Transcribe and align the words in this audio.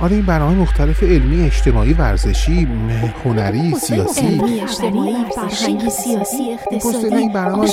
آره 0.00 0.12
این 0.12 0.26
برنامه 0.26 0.54
مختلف 0.54 1.02
علمی 1.02 1.46
اجتماعی 1.46 1.92
ورزشی 1.92 2.68
هنری 3.24 3.74
سیاسی. 3.74 4.20
علمی 4.20 4.60
اجتماعی 4.60 5.16
فرهنگی 5.34 5.90
سیاسی 5.90 6.52
اقتصادی. 6.52 7.14
این 7.14 7.32
برنامه 7.32 7.68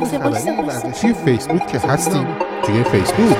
مختلف 0.00 0.58
ورزشی 0.68 1.14
فیسبوک 1.14 1.66
که 1.66 1.78
هستیم. 1.78 2.26
توی 2.64 2.84
فیسبوک. 2.84 3.38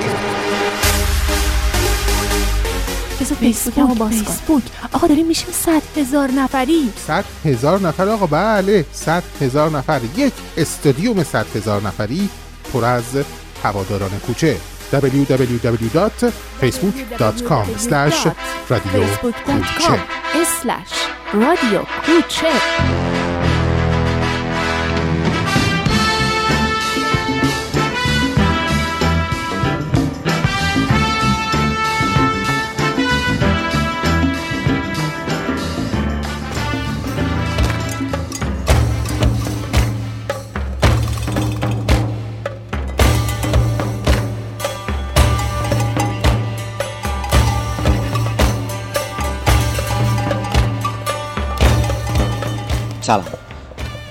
بذار 3.21 3.85
باز 3.85 3.97
کن 3.97 4.09
فیسبوک. 4.09 4.63
آقا 4.93 5.07
داریم 5.07 5.27
میشیم 5.27 5.49
صد 5.51 5.81
هزار 5.97 6.31
نفری. 6.31 6.89
صد 7.07 7.25
هزار 7.45 7.79
نفر 7.81 8.09
آقا 8.09 8.25
بله. 8.25 8.85
صد 8.91 9.23
هزار 9.41 9.69
نفر. 9.69 10.01
یک 10.17 10.33
استادیوم 10.57 11.23
صد 11.23 11.45
هزار 11.55 11.81
نفری 11.81 12.29
پر 12.73 12.85
از 12.85 13.03
هواداران 13.63 14.11
کوچه. 14.27 14.57
www.facebook.com 14.91 17.65
رادیو 21.33 21.81
کوچه 22.05 22.47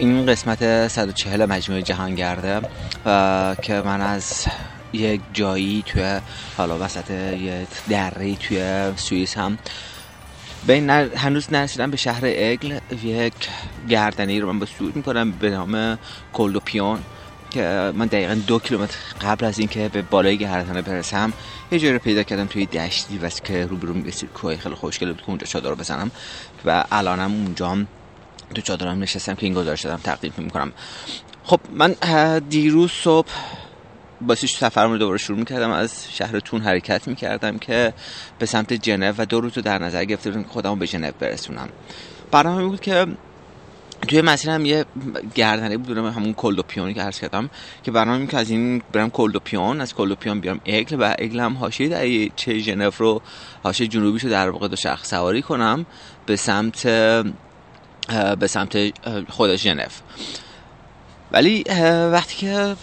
این 0.00 0.26
قسمت 0.26 0.88
140 0.88 1.44
مجموعه 1.44 1.82
جهانگرده 1.82 2.60
و 3.06 3.56
که 3.62 3.82
من 3.84 4.00
از 4.00 4.46
یک 4.92 5.20
جایی 5.32 5.82
توی 5.86 6.20
حالا 6.56 6.78
وسط 6.78 7.10
یه 7.10 7.66
دره 7.88 8.36
توی 8.36 8.92
سوئیس 8.96 9.38
هم 9.38 9.58
به. 10.66 11.08
هنوز 11.16 11.52
نرسیدم 11.52 11.90
به 11.90 11.96
شهر 11.96 12.24
اگل 12.24 12.78
یک 13.04 13.32
گردنی 13.88 14.40
رو 14.40 14.52
من 14.52 14.58
به 14.58 14.66
صعود 14.66 14.96
می‌کنم 14.96 15.32
به 15.32 15.50
نام 15.50 15.98
کلدوپیون 16.32 16.98
که 17.50 17.92
من 17.94 18.06
دقیقا 18.06 18.34
دو 18.34 18.58
کیلومتر 18.58 18.96
قبل 19.22 19.44
از 19.44 19.58
اینکه 19.58 19.88
به 19.88 20.02
بالای 20.02 20.38
گردنه 20.38 20.82
برسم 20.82 21.32
یه 21.72 21.78
جایی 21.78 21.92
رو 21.92 21.98
پیدا 21.98 22.22
کردم 22.22 22.46
توی 22.46 22.66
دشتی 22.66 23.18
بس 23.18 23.40
که 23.40 23.66
روبرو 23.66 23.94
می‌رسید 23.94 24.30
کوه 24.32 24.56
خیلی 24.56 24.74
خوشگل 24.74 25.06
بود 25.12 25.20
که 25.20 25.28
اونجا 25.28 25.46
چادر 25.46 25.70
رو 25.70 25.76
بزنم 25.76 26.10
و 26.64 26.84
الانم 26.92 27.32
اونجا 27.32 27.76
تو 28.54 28.62
چادرم 28.62 28.98
نشستم 28.98 29.34
که 29.34 29.46
این 29.46 29.54
گزارش 29.54 29.84
دارم 29.84 30.00
تقدیم 30.04 30.32
می‌کنم. 30.36 30.72
خب 31.44 31.60
من 31.72 31.94
دیروز 32.48 32.90
صبح 32.90 33.28
باسی 34.20 34.46
سفرم 34.46 34.90
رو 34.90 34.98
دوباره 34.98 35.18
شروع 35.18 35.38
می‌کردم 35.38 35.70
از 35.70 36.12
شهر 36.12 36.40
تون 36.40 36.60
حرکت 36.60 37.08
می‌کردم 37.08 37.58
که 37.58 37.92
به 38.38 38.46
سمت 38.46 38.72
جنو 38.72 39.14
و 39.18 39.26
دو 39.26 39.40
روز 39.40 39.52
رو 39.56 39.62
در 39.62 39.78
نظر 39.78 40.04
گرفته 40.04 40.30
بودم 40.30 40.42
که 40.42 40.48
خودم 40.48 40.78
به 40.78 40.86
ژنو 40.86 41.10
برسونم. 41.18 41.68
برنامه 42.30 42.64
بود 42.64 42.80
که 42.80 43.06
توی 44.08 44.20
مسیر 44.20 44.50
هم 44.50 44.66
یه 44.66 44.84
گردنه 45.34 45.76
بود 45.76 45.98
همون 45.98 46.34
کلدوپیونی 46.34 46.94
که 46.94 47.02
عرض 47.02 47.20
کردم 47.20 47.50
که 47.82 47.90
برنامه 47.90 48.26
که 48.26 48.36
از 48.36 48.50
این 48.50 48.82
برم 48.92 49.10
کلدوپیون 49.10 49.80
از 49.80 49.94
کلدوپیون 49.94 50.40
بیام 50.40 50.60
اگل 50.66 50.96
و 51.00 51.14
اگل 51.18 51.40
هم 51.40 51.56
حاشیه 51.56 51.88
دریاچه 51.88 52.58
ژنو 52.58 52.90
رو 52.98 53.22
حاشیه 53.62 53.86
جنوبیش 53.86 54.24
رو 54.24 54.30
در 54.30 54.50
واقع 54.50 54.68
دو 54.68 54.76
شخص 54.76 55.10
سواری 55.10 55.42
کنم 55.42 55.86
به 56.26 56.36
سمت 56.36 56.86
به 58.40 58.46
سمت 58.46 58.76
خود 59.30 59.56
ژنو. 59.56 59.86
ولی 61.32 61.64
وقتی 62.12 62.36
که 62.36 62.76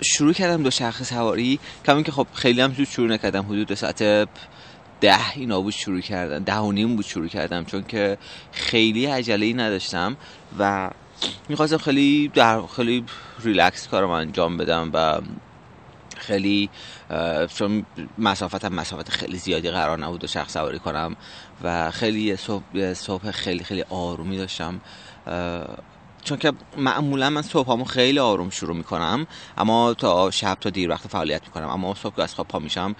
شروع 0.00 0.32
کردم 0.32 0.62
دو 0.62 0.70
شخص 0.70 1.02
سواری 1.02 1.58
کمی 1.86 2.02
که 2.02 2.12
خب 2.12 2.26
خیلی 2.34 2.60
هم 2.60 2.74
زود 2.74 2.86
شروع 2.88 3.08
نکردم. 3.08 3.42
حدود 3.42 3.74
ساعت 3.74 4.28
ده 5.00 5.30
اینا 5.34 5.60
بود 5.60 5.72
شروع 5.72 6.00
کردم 6.00 6.44
ده 6.44 6.56
و 6.56 6.72
نیم 6.72 6.96
بود 6.96 7.04
شروع 7.04 7.28
کردم. 7.28 7.64
چون 7.64 7.82
که 7.82 8.18
خیلی 8.52 9.06
عجله 9.06 9.52
نداشتم 9.52 10.16
و 10.58 10.90
می‌خواستم 11.48 11.78
خیلی 11.78 12.28
در 12.28 12.62
خیلی 12.76 13.04
ریلکس 13.44 13.88
کارم 13.88 14.10
انجام 14.10 14.56
بدم 14.56 14.90
و 14.94 15.20
خیلی 16.18 16.70
چون 17.54 17.86
مسافتم 18.18 18.74
مسافت 18.74 19.08
خیلی 19.08 19.38
زیادی 19.38 19.70
قرار 19.70 19.98
نبود 19.98 20.24
و 20.24 20.26
شخص 20.26 20.52
سواری 20.52 20.78
کنم 20.78 21.16
و 21.64 21.90
خیلی 21.90 22.36
صبح, 22.36 22.94
صبح 22.94 23.30
خیلی 23.30 23.64
خیلی 23.64 23.84
آرومی 23.88 24.36
داشتم. 24.36 24.80
چون 26.24 26.38
که 26.38 26.52
معمولا 26.76 27.30
من 27.30 27.42
صبحامو 27.42 27.84
خیلی 27.84 28.18
آروم 28.18 28.50
شروع 28.50 28.76
می‌کنم 28.76 29.26
اما 29.56 29.94
تا 29.94 30.30
شب 30.30 30.58
تا 30.60 30.70
دیر 30.70 30.90
وقت 30.90 31.08
فعالیت 31.08 31.42
می‌کنم 31.44 31.68
اما 31.68 31.94
صبح 31.94 32.16
که 32.16 32.22
از 32.22 32.34
خواب 32.34 32.48
پا 32.48 32.58
میشم 32.58 32.96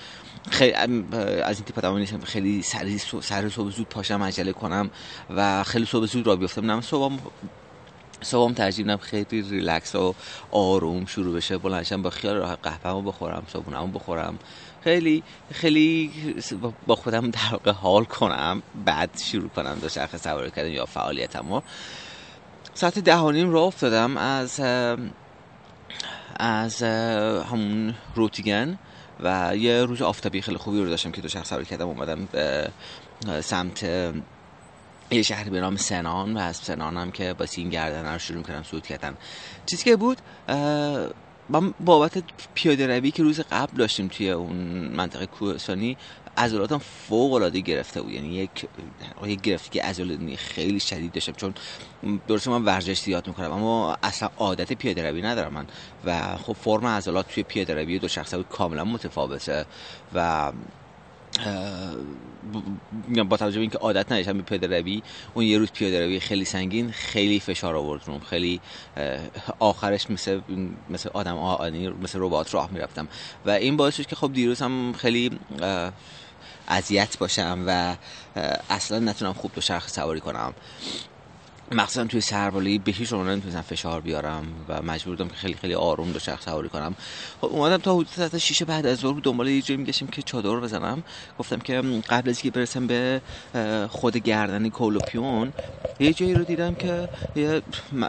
خیلی 0.51 0.73
از 0.73 1.57
این 1.57 1.65
تیپ 1.65 1.79
آدم 1.79 1.97
نیستم 1.97 2.21
خیلی 2.21 2.63
سر 2.63 3.49
صبح 3.49 3.71
زود 3.71 3.89
پاشم 3.89 4.23
عجله 4.23 4.53
کنم 4.53 4.91
و 5.31 5.65
خیلی 5.65 5.85
صبح 5.87 6.07
زود 6.07 6.27
را 6.27 6.37
بیفتم 6.37 6.71
نه 6.71 6.75
من 6.75 7.19
صبحم 8.23 8.55
ترجیح 8.55 8.85
میدم 8.85 8.97
خیلی 8.97 9.43
ریلکس 9.43 9.95
و 9.95 10.15
آروم 10.51 11.07
شروع 11.07 11.37
بشه 11.37 11.59
بلندشم 11.59 12.03
با 12.03 12.11
خیال 12.11 12.37
راحت 12.37 12.59
قهوه‌مو 12.63 13.03
بخورم 13.03 13.43
صبحونمو 13.53 13.87
بخورم. 13.87 14.39
خیلی 14.85 15.23
خیلی 15.53 16.13
با 16.87 16.97
خودم 16.97 17.31
در 17.31 17.49
واقع 17.53 17.73
حال 17.73 18.05
کنم 18.05 18.63
بعد 18.85 19.11
شروع 19.25 19.49
کنم 19.49 19.79
دو 19.83 19.89
چرخ 19.89 20.17
سواری 20.17 20.51
کردن 20.51 20.71
یا 20.71 20.87
فعالیتمو. 20.87 21.61
ساعت 22.75 22.99
ده 22.99 23.17
و 23.17 23.31
نیم 23.31 23.51
راه 23.51 23.65
افتادم 23.65 24.17
از 24.17 24.61
از 26.37 26.83
همون 27.43 27.95
روتیگن 28.15 28.79
و 29.21 29.57
یه 29.57 29.85
روز 29.85 30.03
آفتابی 30.03 30.41
خیلی 30.41 30.59
خوبی 30.59 30.79
رو 30.79 30.89
داشتم 30.89 31.11
که 31.11 31.21
دو 31.21 31.29
شخص 31.29 31.49
سواری 31.49 31.65
کردم 31.65 31.89
اومدم 31.89 32.29
به 32.33 32.71
سمت 33.41 33.85
یه 35.11 35.23
شهری 35.23 35.51
به 35.51 35.61
نام 35.61 35.77
سنان 35.77 36.37
و 36.37 36.39
از 36.41 36.57
سنان 36.57 36.97
هم 36.97 37.11
که 37.11 37.33
با 37.33 37.47
این 37.57 37.71
گردن 37.71 38.13
رو 38.13 38.19
شروع 38.19 38.43
کردم 38.43 38.63
صعود 38.63 38.87
کردن. 38.87 39.17
چیزی 39.67 39.85
که 39.85 39.97
بود 39.97 40.19
من 41.49 41.75
بابت 41.81 42.23
پیاده 42.55 42.87
روی 42.87 43.11
که 43.11 43.23
روز 43.23 43.41
قبل 43.41 43.77
داشتیم 43.77 44.09
توی 44.09 44.31
اون 44.31 44.57
منطقه 44.95 45.27
کوهستانی 45.27 45.97
عضلاتم 46.37 46.79
فوق 46.79 47.33
العاده 47.33 47.61
گرفته 47.61 48.03
بود. 48.03 48.13
یعنی 48.13 48.35
یک 48.35 48.67
یک 49.27 49.41
گرفتگی 49.41 49.79
عضلانی 49.79 50.37
خیلی 50.37 50.81
شدید 50.81 51.13
داشتم. 51.13 51.33
چون 51.33 51.55
درسته 52.29 52.51
من 52.51 52.65
ورزش 52.65 53.01
زیاد 53.01 53.27
می‌کنم 53.29 53.53
اما 53.53 53.97
اصلا 54.03 54.31
عادت 54.39 54.73
پیاده 54.73 55.11
روی 55.11 55.23
ندارم 55.23 55.53
من. 55.53 55.67
و 56.05 56.37
خب 56.37 56.53
فرم 56.53 56.87
عضلات 56.87 57.29
توی 57.29 57.43
پیاده 57.43 57.75
روی 57.75 57.99
دو 57.99 58.09
شخصه 58.09 58.37
بود 58.37 58.49
کاملا 58.49 58.85
متفاوته. 58.85 59.67
و 60.15 60.53
با 63.29 63.37
توجه 63.37 63.57
به 63.57 63.61
اینکه 63.61 63.79
عادت 63.79 64.13
نداشتم 64.13 64.37
به 64.37 64.43
پیاده 64.43 64.67
روی 64.67 65.03
اون 65.35 65.45
یه 65.45 65.59
روز 65.59 65.73
پیاده 65.73 66.05
روی 66.05 66.21
خیلی 66.21 66.45
سنگین 66.45 66.91
خیلی 66.91 67.41
فشار 67.41 67.77
آورد 67.77 68.03
روم. 68.07 68.21
خیلی 68.21 68.61
آخرش 69.59 70.11
مثل 70.11 70.41
مثل 70.89 71.09
آدم 71.15 71.37
آنی 71.39 71.89
مثل 71.89 72.19
ربات 72.23 72.55
راه 72.55 72.73
می‌رفتم. 72.73 73.09
و 73.45 73.51
این 73.51 73.77
باعث 73.77 73.97
شد 73.97 74.07
که 74.07 74.17
خب 74.17 74.33
دیروز 74.33 74.63
هم 74.63 74.93
خیلی 74.93 75.39
اذیت 76.69 77.19
باشم 77.19 77.65
و 77.67 77.97
اصلا 78.71 78.99
نتونم 78.99 79.33
خوب 79.33 79.53
دو 79.55 79.61
شرخ 79.61 79.89
سواری 79.89 80.21
کنم. 80.21 80.55
مخصوصا 81.73 82.05
توی 82.05 82.21
سربالی 82.21 82.79
به 82.79 82.93
هیچ 82.93 83.13
عنوان 83.13 83.31
نمی‌تونستم 83.31 83.61
فشار 83.61 84.01
بیارم 84.01 84.65
و 84.69 84.83
مجبور 84.83 85.17
بودم 85.17 85.29
که 85.29 85.37
خیلی 85.37 85.55
خیلی 85.55 85.75
آروم 85.75 86.13
دو 86.13 86.19
شخص 86.19 86.45
سواری 86.45 86.69
کنم. 86.69 86.95
خب 87.41 87.47
اومدم 87.47 87.77
تا 87.77 87.95
حدود 87.95 88.09
ساعت 88.17 88.39
6 88.39 88.63
بعد 88.63 88.87
از 88.87 88.99
ظهر 88.99 89.21
دنبال 89.21 89.49
یه 89.49 89.63
جایی 89.63 89.79
میگشتم 89.79 90.07
که 90.07 90.23
چادر 90.23 90.61
بزنم. 90.61 91.03
گفتم 91.39 91.59
که 91.59 91.83
قبل 92.09 92.31
از 92.31 92.41
که 92.41 92.51
برسم 92.51 92.87
به 92.87 93.23
خود 93.89 94.17
گردن 94.17 94.69
کولوپیون 94.69 95.53
یه 96.01 96.13
جایی 96.13 96.35
رو 96.35 96.45
دیدم 96.45 96.75
که 96.75 97.09
یه, 97.37 97.63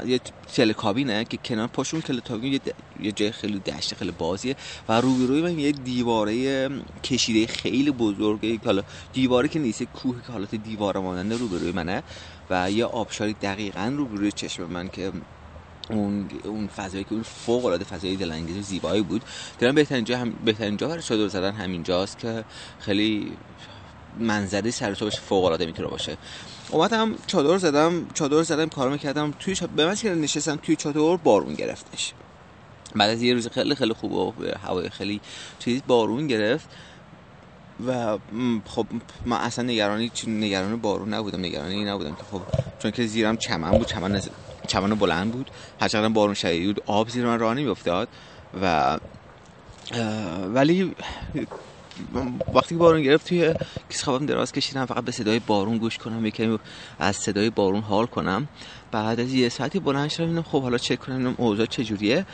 یه 0.06 0.20
تلکابینه 0.54 1.26
که 1.26 1.38
کنار 1.38 1.68
پاشون 1.68 2.02
تلکابین 2.02 2.54
یه, 2.54 2.60
یه 3.00 3.12
جای 3.12 3.32
خیلی 3.32 3.60
دشت 3.60 3.96
خیلی 3.96 4.12
بازیه 4.12 4.56
و 4.90 5.02
روبروی 5.02 5.42
من 5.42 5.60
یک 5.60 5.82
دیواره 5.82 6.70
کشیده 7.04 7.48
خیلی 7.54 7.92
بزرگه 7.92 8.60
حالا 8.66 8.84
دیواره 9.14 9.48
که 9.48 9.60
نیست 9.60 9.82
یه 9.82 9.88
کوه 9.94 10.22
که 10.22 10.32
حالت 10.32 10.56
دیواره 10.56 11.00
ماننده 11.00 11.38
روبروی 11.38 11.72
منه. 11.72 12.04
و 12.50 12.72
یه 12.72 12.86
آبشاری 12.86 13.34
دقیقا 13.34 13.94
روبروی 13.98 14.32
چشم 14.32 14.64
من 14.64 14.90
که 14.90 15.12
اون 15.90 16.30
اون 16.44 16.68
فضایی 16.68 17.04
که 17.04 17.14
اون 17.14 17.24
فوق 17.24 17.66
العاده 17.66 17.86
فضای 17.86 18.16
دلانگیز 18.16 18.58
و 18.58 18.62
زیبایی 18.62 19.02
بود. 19.02 19.22
دیدم 19.60 19.76
بهترین 19.76 20.04
جا 20.04 20.18
هم 20.18 20.32
بهترین 20.32 20.78
جا 20.78 20.88
برای 20.88 21.02
چادر 21.02 21.28
زدن 21.28 21.52
همینجاست 21.52 22.20
که 22.20 22.46
خیلی 22.80 23.32
منظره 24.20 24.72
سر 24.72 24.94
صبحش 24.94 25.20
فوق 25.20 25.44
العاده 25.46 25.66
می‌تونه 25.66 25.88
باشه. 25.88 26.18
اومدم 26.70 27.16
چادر 27.28 27.58
زدم 27.58 28.08
چادر 28.14 28.44
زدم 28.44 28.70
کارو 28.70 28.92
می‌کردم 28.92 29.34
توی 29.40 29.56
چادر 29.56 29.74
به 29.74 29.86
من 29.86 29.96
که 29.96 30.10
نشستم 30.10 30.56
توی 30.56 30.76
چادر 30.76 31.18
بارون 31.18 31.54
گرفتش. 31.54 32.14
بعد 32.96 33.10
از 33.10 33.22
یه 33.22 33.34
روز 33.34 33.48
خیلی 33.48 33.76
خیلی 33.76 33.94
خوب 33.94 34.12
و 34.14 34.34
هوای 34.64 34.90
خیلی 34.90 35.22
چیز 35.60 35.82
بارون 35.88 36.28
گرفت. 36.28 36.70
و 37.88 38.18
خب 38.66 38.88
من 39.26 39.38
اصلا 39.38 39.66
نگرانی 39.66 40.12
نگران 40.28 40.82
بارون 40.82 41.14
نبودم 41.14 41.40
نگرانی 41.40 41.86
نبودم 41.86 42.16
که 42.16 42.24
خب 42.32 42.42
چون 42.80 42.92
که 42.92 43.06
زیرم 43.06 43.38
چمن 43.38 43.78
بود 43.78 43.88
چمن 43.88 44.22
چمن 44.68 44.96
بلند 44.96 45.32
بود. 45.32 45.52
هرچقدر 45.82 46.10
بارون 46.10 46.34
شدید 46.34 46.66
بود 46.66 46.84
آب 46.86 47.10
زیر 47.10 47.26
من 47.26 47.40
راه 47.40 47.54
نمیافتاد 47.54 48.10
و 48.62 48.98
ولی 50.48 50.96
وقتی 52.54 52.70
که 52.70 52.76
بارون 52.76 53.02
گرفت 53.02 53.28
توی 53.28 53.56
کیس 53.90 54.04
خوابم 54.04 54.26
دراز 54.26 54.52
کشیدم 54.52 54.86
فقط 54.86 55.04
به 55.04 55.12
صدای 55.12 55.40
بارون 55.40 55.78
گوش 55.78 55.98
کنم 55.98 56.26
یکمی 56.26 56.60
از 57.00 57.16
صدای 57.16 57.50
بارون 57.50 57.82
حال 57.82 58.06
کنم. 58.06 58.48
بعد 58.92 59.20
از 59.20 59.34
یه 59.34 59.50
ساعتی 59.50 59.80
بلند 59.80 60.10
شدم 60.10 60.42
خب 60.42 60.62
حالا 60.62 60.78
چک 60.78 61.00
کنم 61.00 61.36
اوضاع 61.38 61.66
چجوریه. 61.66 62.26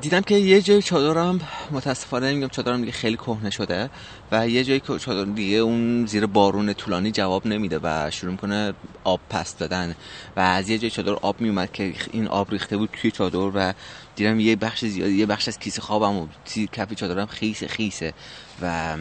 دیدم 0.00 0.20
که 0.20 0.34
یه 0.34 0.62
جای 0.62 0.82
چادرم 0.82 1.40
متاسفانه 1.70 2.34
میگم 2.34 2.48
چادرم 2.48 2.80
دیگه 2.80 2.92
خیلی 2.92 3.16
کهنه 3.16 3.50
شده 3.50 3.90
و 4.32 4.48
یه 4.48 4.64
جایی 4.64 4.80
که 4.80 4.98
چادر 4.98 5.32
دیگه 5.32 5.56
اون 5.56 6.06
زیر 6.06 6.26
بارون 6.26 6.72
طولانی 6.72 7.10
جواب 7.10 7.46
نمیده 7.46 7.80
و 7.82 8.10
شروع 8.10 8.36
کنه 8.36 8.74
آب 9.04 9.20
پس 9.30 9.56
دادن 9.56 9.94
و 10.36 10.40
از 10.40 10.68
یه 10.68 10.78
جای 10.78 10.90
چادر 10.90 11.12
آب 11.12 11.40
میومد 11.40 11.72
که 11.72 11.94
این 12.10 12.28
آب 12.28 12.50
ریخته 12.50 12.76
بود 12.76 12.90
توی 12.92 13.10
چادر 13.10 13.38
و 13.38 13.72
دیدم 14.16 14.40
یه 14.40 14.56
بخش 14.56 14.84
زیادی 14.84 15.14
یه 15.14 15.26
بخش 15.26 15.48
از 15.48 15.58
کیسه 15.58 15.82
خوابم 15.82 16.16
و 16.16 16.26
کف 16.72 16.92
چادرم 16.92 17.26
خیسه 17.26 17.66
خیسه 17.66 18.14
و 18.62 18.96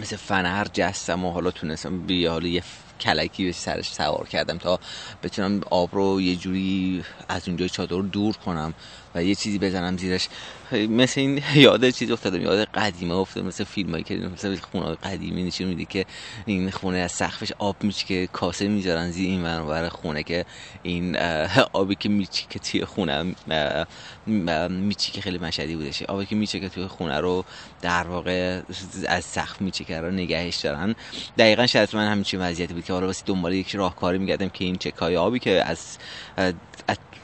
مثل 0.00 0.16
فنر 0.16 0.66
جستم 0.72 1.24
و 1.24 1.32
حالا 1.32 1.50
تونستم 1.50 2.06
بیا 2.06 2.32
حالا 2.32 2.48
یه 2.48 2.62
کلکی 3.02 3.44
به 3.44 3.52
سرش 3.52 3.92
سوار 3.92 4.28
کردم 4.28 4.58
تا 4.58 4.80
بتونم 5.22 5.60
آب 5.70 5.88
رو 5.92 6.20
یه 6.20 6.36
جوری 6.36 7.04
از 7.28 7.48
اونجای 7.48 7.68
چادر 7.68 8.00
دور 8.00 8.36
کنم 8.36 8.74
و 9.14 9.24
یه 9.24 9.34
چیزی 9.34 9.58
بزنم 9.58 9.96
زیرش. 9.96 10.28
مثل 10.72 11.20
این 11.20 11.42
یاد 11.54 11.90
چیزی 11.90 12.12
افتادم 12.12 12.42
یاد 12.42 12.64
قدیمه 12.64 13.14
افتاد 13.14 13.44
مثل 13.44 13.64
فیلم 13.64 13.90
هایی 13.90 14.04
که 14.04 14.14
مثل 14.16 14.56
خونه 14.56 14.94
قدیمی 14.94 15.42
نشون 15.42 15.66
میده 15.66 15.84
که 15.84 16.04
این 16.46 16.70
خونه 16.70 16.98
از 16.98 17.12
سقفش 17.12 17.52
آب 17.58 17.76
میچه 17.82 18.06
که 18.06 18.28
کاسه 18.32 18.68
می‌ذارن 18.68 19.10
زیر 19.10 19.28
این 19.28 19.44
ور 19.44 19.88
خونه 19.88 20.22
که 20.22 20.44
این 20.82 21.16
آبی 21.72 21.94
که 21.94 22.08
میچی 22.08 22.46
که 22.50 22.58
توی 22.58 22.84
خونه 22.84 23.34
میچی 24.68 25.12
که 25.12 25.20
خیلی 25.20 25.38
مشهدی 25.38 25.76
بودشه 25.76 26.04
آبی 26.04 26.26
که 26.26 26.36
میچه 26.36 26.60
که 26.60 26.68
توی 26.68 26.86
خونه 26.86 27.20
رو 27.20 27.44
در 27.80 28.02
واقع 28.02 28.60
از 29.08 29.24
سقف 29.24 29.60
میچه 29.60 29.84
که 29.84 30.00
رو 30.00 30.10
نگهش 30.10 30.56
دارن. 30.56 30.94
دقیقا 31.38 31.66
شاید 31.66 31.96
من 31.96 32.10
همین 32.10 32.24
وضعیتی 32.34 32.74
بود 32.74 32.84
واسه 32.92 33.24
دنبال 33.26 33.52
یک 33.52 33.74
راهکاری 33.74 34.18
میگردم 34.18 34.48
که 34.48 34.64
این 34.64 34.76
چکای 34.76 35.16
آبی 35.16 35.38
که 35.38 35.64
از 35.66 35.98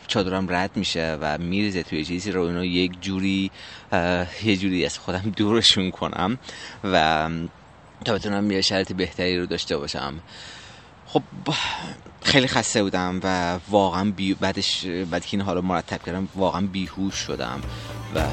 چادرم 0.06 0.47
رد 0.50 0.70
میشه 0.76 1.19
و 1.20 1.38
میریزه 1.38 1.82
توی 1.82 2.05
چیزی 2.05 2.32
رو 2.32 2.43
اینو 2.43 2.65
یک 2.65 3.00
جوری 3.00 3.50
یه 4.43 4.56
جوری 4.56 4.85
از 4.85 4.99
خودم 4.99 5.32
دورشون 5.37 5.91
کنم 5.91 6.38
و 6.85 7.29
تا 8.05 8.15
بتونم 8.15 8.50
یه 8.50 8.61
شرط 8.61 8.93
بهتری 8.93 9.38
رو 9.38 9.47
داشته 9.47 9.76
باشم 9.76 10.15
خب 11.06 11.23
خیلی 12.23 12.47
خسته 12.47 12.82
بودم 12.82 13.21
و 13.25 13.59
واقعا. 13.69 14.12
بعدش 14.41 14.87
بعد 14.87 15.26
که 15.26 15.37
این 15.37 15.47
حالا 15.47 15.61
مرتب 15.61 16.03
کردم 16.03 16.29
واقعا 16.35 16.67
بیهوش 16.67 17.14
شدم 17.14 17.61
و 18.14 18.25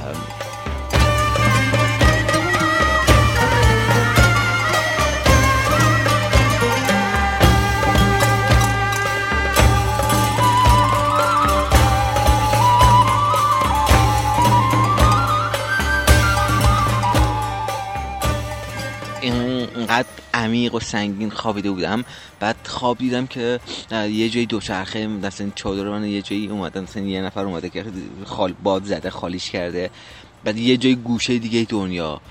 عمیق 20.36 20.76
و 20.76 20.80
سنگین 20.80 21.30
خوابیده 21.30 21.72
بودم. 21.72 22.06
بعد 22.40 22.56
خواب 22.64 22.98
دیدم 22.98 23.28
که 23.28 23.60
یه 23.92 24.30
جایی 24.30 24.46
دوچرخه 24.46 25.08
مثلا 25.08 25.52
چادر 25.56 25.90
من 25.90 26.06
یه 26.06 26.22
جایی 26.22 26.48
اومده 26.48 26.80
مثلا 26.82 27.04
یه 27.04 27.22
نفر 27.22 27.46
اومده 27.46 27.70
که 27.70 27.86
خال 28.26 28.54
باد 28.64 28.84
زده 28.84 29.10
خالیش 29.10 29.52
کرده. 29.52 29.90
بعد 30.44 30.58
یه 30.58 30.78
جای 30.78 30.96
گوشه 30.96 31.38
دیگه 31.38 31.66
دنیا. 31.70 32.22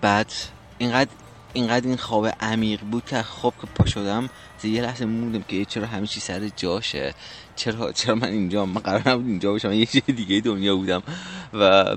بعد 0.00 0.32
اینقدر 0.78 1.10
اینقدر 1.52 1.86
این 1.86 1.96
خواب 1.96 2.26
عمیق 2.40 2.80
بود 2.80 3.04
که 3.06 3.22
خواب 3.22 3.54
که 3.60 3.66
پا 3.66 3.86
شدم 3.86 4.30
یه 4.64 4.82
لحظه 4.82 5.04
موندم 5.04 5.42
که 5.42 5.64
چرا 5.64 5.86
همه 5.86 6.06
چی 6.06 6.20
سر 6.20 6.48
جاشه. 6.56 7.14
چرا 7.56 7.92
چرا 7.92 8.14
من 8.14 8.28
اینجا 8.28 8.66
من 8.66 8.80
قرار 8.80 9.08
نبود 9.08 9.26
اینجا 9.26 9.50
باشم. 9.50 9.72
یه 9.72 9.86
جای 9.86 10.14
دیگه 10.16 10.40
دنیا 10.40 10.76
بودم. 10.76 11.02
و 11.54 11.96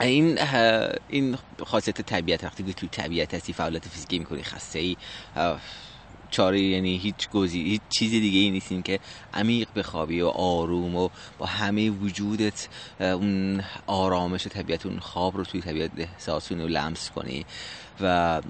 این 0.00 0.38
این 1.08 1.38
خاصیت 1.66 2.00
طبیعت 2.00 2.44
وقتی 2.44 2.64
که 2.64 2.72
توی 2.72 2.88
طبیعت 2.88 3.34
هستی 3.34 3.52
فعالیت 3.52 3.88
فیزیکی 3.88 4.18
می‌کنی 4.18 4.42
خسته 4.42 4.78
ای 4.78 4.96
چاره 6.30 6.60
یعنی 6.60 6.96
هیچ 6.96 7.28
گزی 7.30 7.62
هیچ 7.62 7.80
چیز 7.88 8.10
دیگه 8.10 8.38
ای 8.38 8.50
نیستین 8.50 8.82
که 8.82 9.00
عمیق 9.34 9.68
بخوابی 9.76 10.20
و 10.20 10.26
آروم 10.28 10.96
و 10.96 11.08
با 11.38 11.46
همه 11.46 11.90
وجودت 11.90 12.68
اون 13.00 13.62
آرامش 13.86 14.46
طبیعت 14.46 14.86
اون 14.86 14.98
خواب 14.98 15.36
رو 15.36 15.44
توی 15.44 15.60
طبیعت 15.60 15.90
احساس 15.96 16.52
و 16.52 16.54
لمس 16.54 17.10
کنی. 17.10 17.46
و 18.00 18.40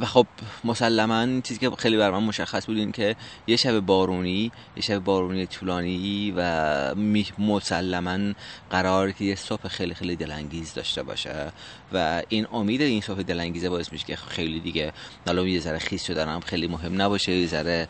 و 0.00 0.06
خب 0.06 0.26
مسلما 0.64 1.40
چیزی 1.40 1.60
که 1.60 1.70
خیلی 1.70 1.96
بر 1.96 2.10
من 2.10 2.22
مشخص 2.22 2.66
بود 2.66 2.76
این 2.76 2.92
که 2.92 3.16
یه 3.46 3.56
شب 3.56 3.80
بارونی 3.80 4.52
یه 4.76 4.82
شب 4.82 4.98
بارونی 4.98 5.46
طولانی 5.46 6.34
و 6.36 6.94
مسلما 7.38 8.34
قرار 8.70 9.12
که 9.12 9.24
یه 9.24 9.34
صبح 9.34 9.68
خیلی 9.68 9.94
خیلی 9.94 10.16
دلانگیز 10.16 10.74
داشته 10.74 11.02
باشه 11.02 11.52
و 11.92 12.22
این 12.28 12.46
امید 12.52 12.82
این 12.82 13.00
صبح 13.00 13.22
دلانگیزه 13.22 13.70
باعث 13.70 13.92
میشه 13.92 14.06
که 14.06 14.16
خیلی 14.16 14.60
دیگه 14.60 14.92
حالا 15.26 15.46
یه 15.46 15.60
ذره 15.60 15.78
خیس 15.78 16.06
شدن 16.06 16.40
خیلی 16.40 16.66
مهم 16.66 17.02
نباشه 17.02 17.32
یه 17.32 17.46
ذره 17.46 17.88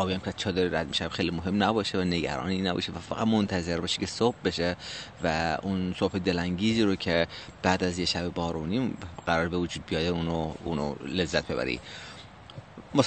آبی 0.00 0.12
هم 0.12 0.20
که 0.20 0.32
چادر 0.32 0.62
رد 0.62 0.88
میشه 0.88 1.08
خیلی 1.08 1.30
مهم 1.30 1.62
نباشه 1.62 1.98
و 1.98 2.00
نگرانی 2.00 2.62
نباشه 2.62 2.92
و 2.92 2.98
فقط 2.98 3.26
منتظر 3.26 3.80
باشه 3.80 3.98
که 4.00 4.06
صبح 4.06 4.36
بشه 4.44 4.76
و 5.24 5.58
اون 5.62 5.94
صبح 5.98 6.18
دلانگیزی 6.18 6.82
رو 6.82 6.96
که 6.96 7.26
بعد 7.62 7.84
از 7.84 7.98
یه 7.98 8.04
شب 8.04 8.28
بارونی 8.28 8.94
قرار 9.26 9.48
به 9.48 9.56
وجود 9.56 9.86
بیاده 9.86 10.08
اونو, 10.08 10.52
اونو 10.64 10.94
لذت 11.04 11.46
ببری. 11.46 11.80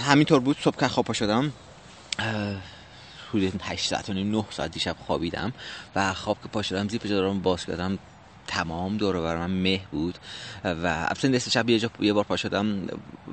همینطور 0.06 0.40
بود. 0.40 0.58
صبح 0.60 0.76
که 0.76 0.88
خواب 0.88 1.14
شدم 1.14 1.54
حدود 3.30 3.62
8 3.64 3.90
ساعت 3.90 4.10
و 4.10 4.14
9 4.14 4.46
ساعت 4.50 4.72
دیشب 4.72 4.96
خوابیدم 5.06 5.54
و 5.96 6.14
خواب 6.14 6.38
که 6.44 6.48
پا 6.48 6.62
شدم 6.62 6.88
زیپ 6.88 7.34
باز 7.34 7.66
کردم 7.66 8.00
تمام 8.48 8.98
دور 8.98 9.22
بر 9.22 9.38
من 9.38 9.52
مه 9.52 9.82
بود 9.92 10.18
و 10.64 10.88
اصلا 10.88 11.32
نصف 11.32 11.52
شب 11.52 11.70
یه, 11.70 11.90
یه 12.00 12.14
بار 12.14 12.24
پا 12.24 12.38
شدم 12.38 12.88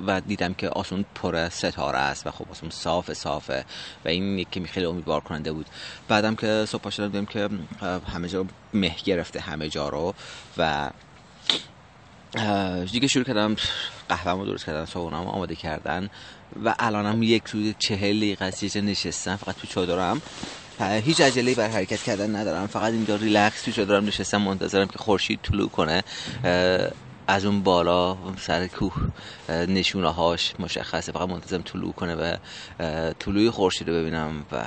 و 0.07 0.21
دیدم 0.21 0.53
که 0.53 0.69
آسمون 0.69 1.05
پر 1.15 1.49
ستاره 1.49 1.97
است 1.97 2.27
و 2.27 2.31
خب 2.31 2.45
آسمون 2.51 2.71
صاف 2.71 3.13
صافه 3.13 3.65
و 4.05 4.07
این 4.07 4.39
یکی 4.39 4.65
خیلی 4.65 4.85
امیدوار 4.85 5.21
کننده 5.21 5.51
بود. 5.51 5.65
بعدم 6.07 6.35
که 6.35 6.65
صبح 6.67 6.81
پا 6.81 6.89
شدم 6.89 7.07
دیدم 7.07 7.25
که 7.25 7.49
همه 8.13 8.27
جا 8.27 8.45
مه 8.73 8.95
گرفته 9.05 9.39
همه 9.39 9.69
جا 9.69 9.89
رو 9.89 10.13
و 10.57 10.89
دیگه 12.91 13.07
شروع 13.07 13.25
کردم 13.25 13.55
قهوه 14.09 14.45
درست 14.45 14.65
کردن 14.65 14.85
صبحونم 14.85 15.27
آماده 15.27 15.55
کردن 15.55 16.09
و 16.65 16.75
الانم 16.79 17.23
یک 17.23 17.43
روز 17.47 17.73
چهل 17.79 18.17
دقیقه 18.17 18.81
نشستم 18.81 19.35
فقط 19.35 19.55
تو 19.55 19.67
چادرم. 19.67 20.21
هیچ 20.79 21.21
عجله 21.21 21.55
بر 21.55 21.69
حرکت 21.69 22.03
کردن 22.03 22.35
ندارم. 22.35 22.67
فقط 22.67 22.93
اینجا 22.93 23.15
ریلکس 23.15 23.61
تو 23.61 23.85
دارم 23.85 24.05
نشستم 24.05 24.41
منتظرم 24.41 24.87
که 24.87 24.97
خورشید 24.97 25.39
طلوع 25.43 25.69
کنه. 25.69 26.03
از 27.27 27.45
اون 27.45 27.63
بالا 27.63 28.17
سر 28.37 28.67
کوه 28.67 28.93
نشونه 29.49 30.09
هاش 30.09 30.53
مشخصه. 30.59 31.11
فقط 31.11 31.29
منتظرم 31.29 31.61
طلوع 31.61 31.93
کنه 31.93 32.15
و 32.15 32.35
طلوع 33.19 33.49
خورشید 33.49 33.89
رو 33.89 33.95
ببینم 33.95 34.45
و 34.51 34.63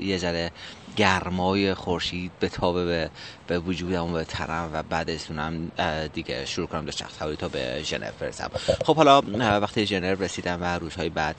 یه 0.00 0.18
ذره 0.18 0.50
گرمای 0.96 1.74
خورشید 1.74 2.32
به 2.40 2.48
تابه 2.48 2.84
به, 2.84 3.10
به 3.46 3.58
وجودم 3.58 4.14
و 4.14 4.22
ترم 4.22 4.70
و 4.72 4.82
بعد 4.82 5.10
از 5.10 5.26
اونم 5.28 5.70
دیگه 6.14 6.44
شروع 6.44 6.66
کنم 6.66 6.84
به 6.84 6.92
شخص 6.92 7.14
تا 7.38 7.48
به 7.48 7.82
ژنو 7.82 8.10
برسم. 8.20 8.50
خب 8.86 8.96
حالا 8.96 9.22
وقتی 9.60 9.86
ژنو 9.86 10.22
رسیدم 10.22 10.58
و 10.62 10.78
روزهای 10.78 11.08
بعد 11.08 11.36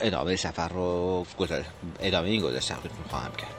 ادامه 0.00 0.36
سفر 0.36 0.68
رو 0.68 1.26
ادامه 2.00 2.28
این 2.28 2.42
گذاشته 2.42 2.74
خواهم 3.10 3.32
کرد. 3.32 3.54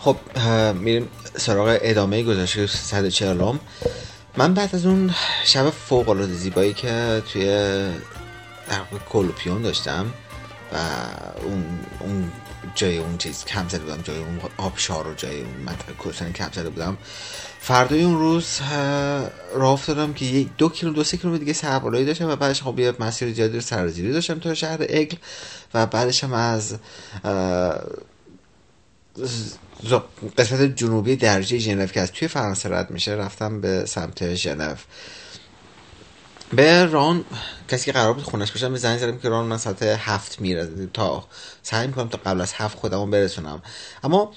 خب 0.00 0.16
میریم 0.74 1.08
سراغ 1.36 1.78
ادامه 1.82 2.22
گذاشته 2.22 2.66
140 2.66 3.58
من 4.36 4.54
بعد 4.54 4.74
از 4.74 4.86
اون 4.86 5.14
شب 5.44 5.70
فوق 5.70 6.08
العاده 6.08 6.32
زیبایی 6.32 6.72
که 6.72 7.22
توی 7.32 7.46
در 8.68 8.98
کلوپیون 9.08 9.62
داشتم 9.62 10.06
و 10.72 10.76
اون 11.42 11.64
اون 12.00 12.32
جای 12.74 12.98
اون 12.98 13.18
چیز 13.18 13.44
کم 13.44 13.68
زده 13.68 13.78
بودم 13.78 14.02
جای 14.02 14.18
اون 14.18 14.40
آبشار 14.56 15.08
و 15.08 15.14
جای 15.14 15.40
اون 15.40 15.54
منطقه 15.66 15.92
کوهستانی 15.92 16.32
کم 16.32 16.48
زده 16.52 16.70
بودم. 16.70 16.96
فردای 17.60 18.02
اون 18.02 18.18
روز 18.18 18.60
راه 19.54 19.72
افتادم 19.72 20.12
که 20.12 20.46
دو 20.58 20.68
کیلو 20.68 20.92
دو 20.92 21.04
سه 21.04 21.16
کیلومتر 21.16 21.40
دیگه 21.40 21.52
سربالایی 21.52 22.04
داشتم 22.04 22.28
و 22.28 22.36
بعدش 22.36 22.62
خب 22.62 22.78
یه 22.78 22.94
مسیر 23.00 23.32
زیادی 23.32 23.60
سرازیری 23.60 24.12
داشتم 24.12 24.38
تا 24.38 24.54
شهر 24.54 24.82
اگل 24.82 25.16
و 25.74 25.86
بعدش 25.86 26.24
هم 26.24 26.32
از 26.32 26.76
قسمت 30.38 30.60
جنوبی 30.76 31.16
درجه 31.16 31.58
ژنو 31.58 31.86
که 31.86 32.00
از 32.00 32.12
توی 32.12 32.28
فرانسه 32.28 32.68
رد 32.68 32.90
میشه 32.90 33.12
رفتم 33.12 33.60
به 33.60 33.84
سمت 33.86 34.34
ژنو. 34.34 34.74
به 36.52 36.86
ران 36.86 37.24
کسی 37.68 37.84
که 37.84 37.92
قرار 37.92 38.12
بود 38.12 38.24
خونش 38.24 38.50
باشم 38.50 38.72
به 38.72 38.78
زنگ 38.78 38.98
زدم 38.98 39.18
که 39.18 39.28
ران 39.28 39.46
من 39.46 39.58
ساعت 39.58 39.82
هفت 39.82 40.40
میره. 40.40 40.88
تا 40.92 41.24
سعی 41.62 41.86
می‌کنم 41.86 42.08
تا 42.08 42.18
قبل 42.24 42.40
از 42.40 42.52
هفت 42.52 42.78
خودمو 42.78 43.06
برسونم. 43.06 43.62
اما 44.04 44.32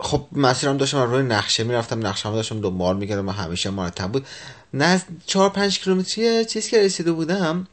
خب 0.00 0.26
مسیرم 0.32 0.76
داشتم 0.76 1.02
روی 1.02 1.22
نقشه 1.22 1.64
می‌رفتم 1.64 2.06
نقشه 2.06 2.28
هم 2.28 2.34
داشتم 2.34 2.60
دنبال 2.60 2.96
می‌کردم 2.96 3.28
و 3.28 3.30
همیشه 3.30 3.70
مرتب 3.70 4.12
بود. 4.12 4.26
نه 4.74 5.02
چهار 5.26 5.50
پنج 5.50 5.80
کیلومتری 5.80 6.44
چیزی 6.44 6.70
که 6.70 6.82
رسیده 6.82 7.12
بودم 7.12 7.66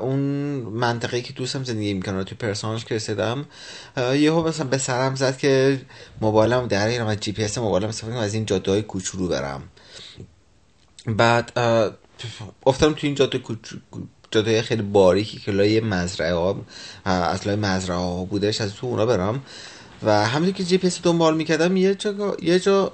اون 0.00 0.18
منطقه 0.72 1.20
که 1.20 1.32
دوستم 1.32 1.64
زندگی 1.64 1.94
می‌کنم 1.94 2.22
توی 2.22 2.36
پرسینژ 2.36 2.84
که 2.84 2.94
رسیدم 2.94 3.44
یهو 3.96 4.48
مثلا 4.48 4.66
به 4.66 4.78
سرم 4.78 5.14
زد 5.14 5.36
که 5.36 5.80
موبایلم 6.20 6.66
در 6.66 6.86
بیارم 6.86 7.06
از 7.06 7.20
جی 7.20 7.32
پی 7.32 7.44
اس 7.44 7.58
موبایلم 7.58 7.88
استفاده 7.88 8.16
از 8.16 8.34
این 8.34 8.46
جاده 8.46 8.70
های 8.70 8.82
کوچولو 8.82 9.28
برم. 9.28 9.62
بعد 11.06 11.52
افتادم 12.66 12.94
توی 12.94 13.06
این 13.06 13.14
جاده 13.14 13.40
جاده 14.30 14.62
خیلی 14.62 14.82
باریکی 14.82 15.38
که 15.38 15.52
لای 15.52 15.80
مزرعه 15.80 16.34
ها 16.34 16.56
از 17.04 17.46
لای 17.46 17.56
مزرعه 17.56 17.98
ها 17.98 18.24
بودش 18.24 18.60
از 18.60 18.74
تو 18.74 18.86
اونا 18.86 19.06
برم. 19.06 19.42
و 20.02 20.26
همینطور 20.26 20.56
که 20.56 20.64
جی 20.64 20.78
پی 20.78 20.86
اس 20.86 21.00
دنبال 21.02 21.36
می‌کردم 21.36 21.76
یه 21.76 21.94
جا 21.94 22.36
یه 22.42 22.58
جا 22.58 22.92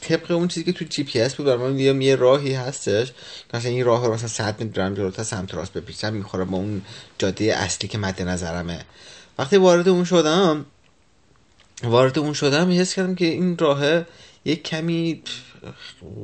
طبق 0.00 0.30
اون 0.30 0.48
چیزی 0.48 0.64
که 0.64 0.72
تو 0.72 0.84
جی 0.84 1.04
پی 1.04 1.20
اس 1.20 1.34
بود 1.34 1.46
برام 1.46 1.78
یه 1.78 2.16
راهی 2.16 2.52
هستش 2.52 3.12
مثلا 3.54 3.70
این 3.70 3.84
راه 3.84 4.06
رو 4.06 4.14
مثلا 4.14 4.28
100 4.28 4.62
متر 4.62 4.80
برم 4.80 4.94
جلوتر 4.94 5.22
سمت 5.22 5.54
راست 5.54 5.72
بپیچم 5.72 6.14
می‌خوره 6.14 6.44
با 6.44 6.56
اون 6.56 6.82
جاده 7.18 7.44
اصلی 7.44 7.88
که 7.88 7.98
مد 7.98 8.22
نظرمه. 8.22 8.84
وقتی 9.38 9.56
وارد 9.56 9.88
اون 9.88 10.04
شدم 10.04 10.66
وارد 11.82 12.18
اون 12.18 12.32
شدم 12.32 12.70
حس 12.70 12.94
کردم 12.94 13.14
که 13.14 13.24
این 13.24 13.58
راه 13.58 14.04
یه 14.44 14.56
کمی 14.56 15.22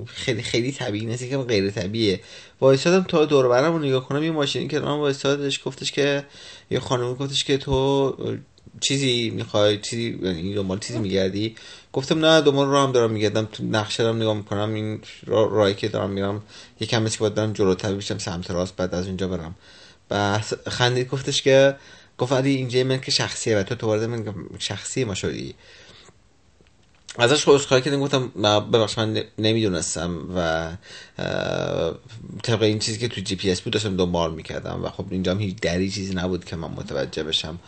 خیلی 0.06 0.42
خیلی 0.42 0.72
طبیعی 0.72 1.06
نیست 1.06 1.28
که 1.28 1.38
غیر 1.38 1.70
طبیعیه. 1.70 2.20
وایسادم 2.60 3.02
تا 3.02 3.24
دور 3.24 3.48
برم 3.48 3.72
رو 3.72 3.78
نگاه 3.78 4.08
کنم 4.08 4.22
یه 4.22 4.30
ماشین 4.30 4.68
که 4.68 4.80
من 4.80 4.98
وایسادش 4.98 5.60
گفتش 5.64 5.92
که 5.92 6.24
یه 6.70 6.80
خانم 6.80 7.14
گفتش 7.14 7.44
که 7.44 7.58
تو 7.58 8.36
چیزی 8.80 9.30
می‌خوای 9.30 9.78
چیزی 9.78 10.18
یعنی 10.22 10.54
دنبال 10.54 10.78
چیزی 10.78 10.98
میگردی؟ 10.98 11.56
گفتم 11.94 12.24
نه 12.24 12.40
دنبال 12.40 12.68
راه 12.68 12.86
هم 12.86 12.92
دارم 12.92 13.10
میگردم. 13.10 13.48
تو 13.52 13.64
نقشه 13.64 14.02
رو 14.02 14.12
نگاه 14.12 14.34
می‌کنم 14.34 14.74
این 14.74 15.00
راهی 15.26 15.74
که 15.74 15.88
دارم 15.88 16.10
میرم 16.10 16.42
یکم 16.80 17.08
که 17.08 17.18
باید 17.18 17.34
برم 17.34 17.52
جلوتر 17.52 17.94
بشم 17.94 18.18
سمت 18.18 18.50
راست 18.50 18.76
بعد 18.76 18.94
از 18.94 19.06
اینجا 19.06 19.28
برم. 19.28 19.54
بعد 20.08 20.44
خندید 20.68 21.08
گفتش 21.08 21.42
که 21.42 21.76
گفت 22.18 22.32
علی 22.32 22.50
اینجا 22.50 22.84
من 22.84 23.00
که 23.00 23.10
شخصیه 23.10 23.58
و 23.58 23.62
تو 23.62 23.74
تو 23.74 23.86
من 23.86 24.24
شخصی 24.58 25.04
ما 25.04 25.14
شدی. 25.14 25.54
ازش 27.18 27.48
عذرخواهی 27.48 27.82
کردم 27.82 28.00
گفتم 28.00 28.28
ببخش 28.72 28.98
من 28.98 29.24
نمی‌دونستم 29.38 30.18
و 30.36 30.70
طبق 32.42 32.62
این 32.62 32.78
چیزی 32.78 32.98
که 32.98 33.08
تو 33.08 33.20
جی 33.20 33.36
پی 33.36 33.50
اس 33.50 33.60
بود 33.60 33.72
داشتم 33.72 33.96
دنبال 33.96 34.34
می‌کردم 34.34 34.84
و 34.84 34.88
خب 34.88 35.06
اینجا 35.10 35.32
هم 35.32 35.40
هیچ 35.40 35.56
دری 35.56 35.90
چیزی 35.90 36.14
نبود 36.14 36.44
که 36.44 36.56
من 36.56 36.68
متوجه 36.68 37.22
بشم. 37.22 37.58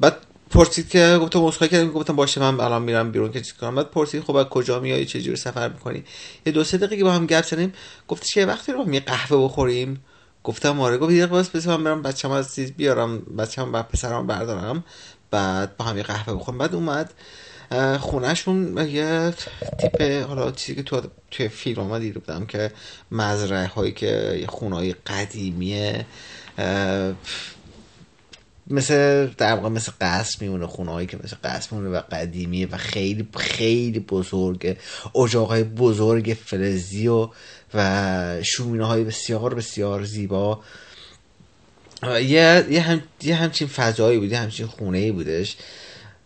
بعد 0.00 0.16
پرسید 0.50 0.88
که 0.88 1.18
گفتم 1.22 1.46
عذرخواهی 1.46 1.70
کردم 1.70 1.90
گفتم 1.90 2.16
باشه 2.16 2.40
من 2.40 2.60
الان 2.60 2.82
میرم 2.82 3.12
بیرون 3.12 3.32
که 3.32 3.40
چیز 3.40 3.52
کنم؟ 3.52 3.74
بعد 3.74 3.90
پرسید 3.90 4.22
خب 4.24 4.36
از 4.36 4.46
کجا 4.46 4.80
میای؟ 4.80 5.06
چه 5.06 5.22
جور 5.22 5.36
سفر 5.36 5.68
می‌کنی؟ 5.68 6.04
یه 6.46 6.52
دو 6.52 6.64
سه 6.64 6.76
دقیقه 6.78 6.96
که 6.96 7.04
با 7.04 7.12
هم 7.12 7.26
گپ 7.26 7.44
زدیم 7.44 7.72
گفتش 8.08 8.34
که 8.34 8.46
وقتی 8.46 8.72
رو 8.72 8.84
می 8.84 9.00
قهوه 9.00 9.44
بخوریم. 9.44 10.04
گفتم 10.44 10.80
آره. 10.80 10.98
گفت 10.98 11.12
یه 11.12 11.26
دقیقه 11.26 11.50
بس 11.54 11.66
من 11.66 11.84
برم 11.84 12.02
بچه‌م 12.02 12.30
از 12.30 12.54
چیز 12.54 12.72
بیارم 12.72 13.18
بچه‌م 13.18 13.72
بعد 13.72 13.88
پسرم 13.88 14.26
بردارم. 14.26 14.84
بعد 15.30 15.76
با 15.76 15.84
هم 15.84 15.96
یه 15.96 16.02
قهوه 16.02 16.34
بخوریم. 16.34 16.58
بعد 16.58 16.74
اومد 16.74 17.12
خونهشون 18.00 18.88
یه 18.88 19.34
تیپ 19.78 20.02
حالا 20.02 20.50
چیزی 20.50 20.74
که 20.74 20.82
تو 20.82 21.00
توی 21.30 21.48
فیلم 21.48 21.88
ها 21.88 21.98
دیده 21.98 22.18
بودم 22.18 22.46
که 22.46 22.70
مزرعه 23.10 23.66
هایی 23.66 23.92
که 23.92 24.44
خونه 24.48 24.76
های 24.76 24.94
قدیمیه 25.06 26.06
مثل 28.70 29.26
در 29.26 29.54
واقع 29.54 29.68
مثل 29.68 29.92
قصر 30.00 30.36
میمونه 30.40 30.66
خونه 30.66 30.92
هایی 30.92 31.06
که 31.06 31.18
مثل 31.24 31.36
قصر 31.44 31.68
میمونه 31.76 31.98
و 31.98 32.02
قدیمیه 32.10 32.68
و 32.70 32.76
خیلی 32.76 33.28
خیلی 33.36 34.00
بزرگه 34.00 34.76
اجاق 35.14 35.62
بزرگ 35.62 36.36
فلزی 36.44 37.08
و 37.08 37.28
و 37.74 38.42
شومینه 38.42 38.84
های 38.84 39.04
بسیار 39.04 39.54
بسیار 39.54 40.04
زیبا. 40.04 40.60
یه, 42.02 42.66
یه, 42.70 42.80
هم، 42.80 43.02
یه 43.22 43.34
همچین 43.34 43.68
فضایی 43.68 44.18
بود 44.18 44.32
یه 44.32 44.38
همچین 44.38 44.66
خونه 44.66 44.98
ای 44.98 45.12
بودش 45.12 45.56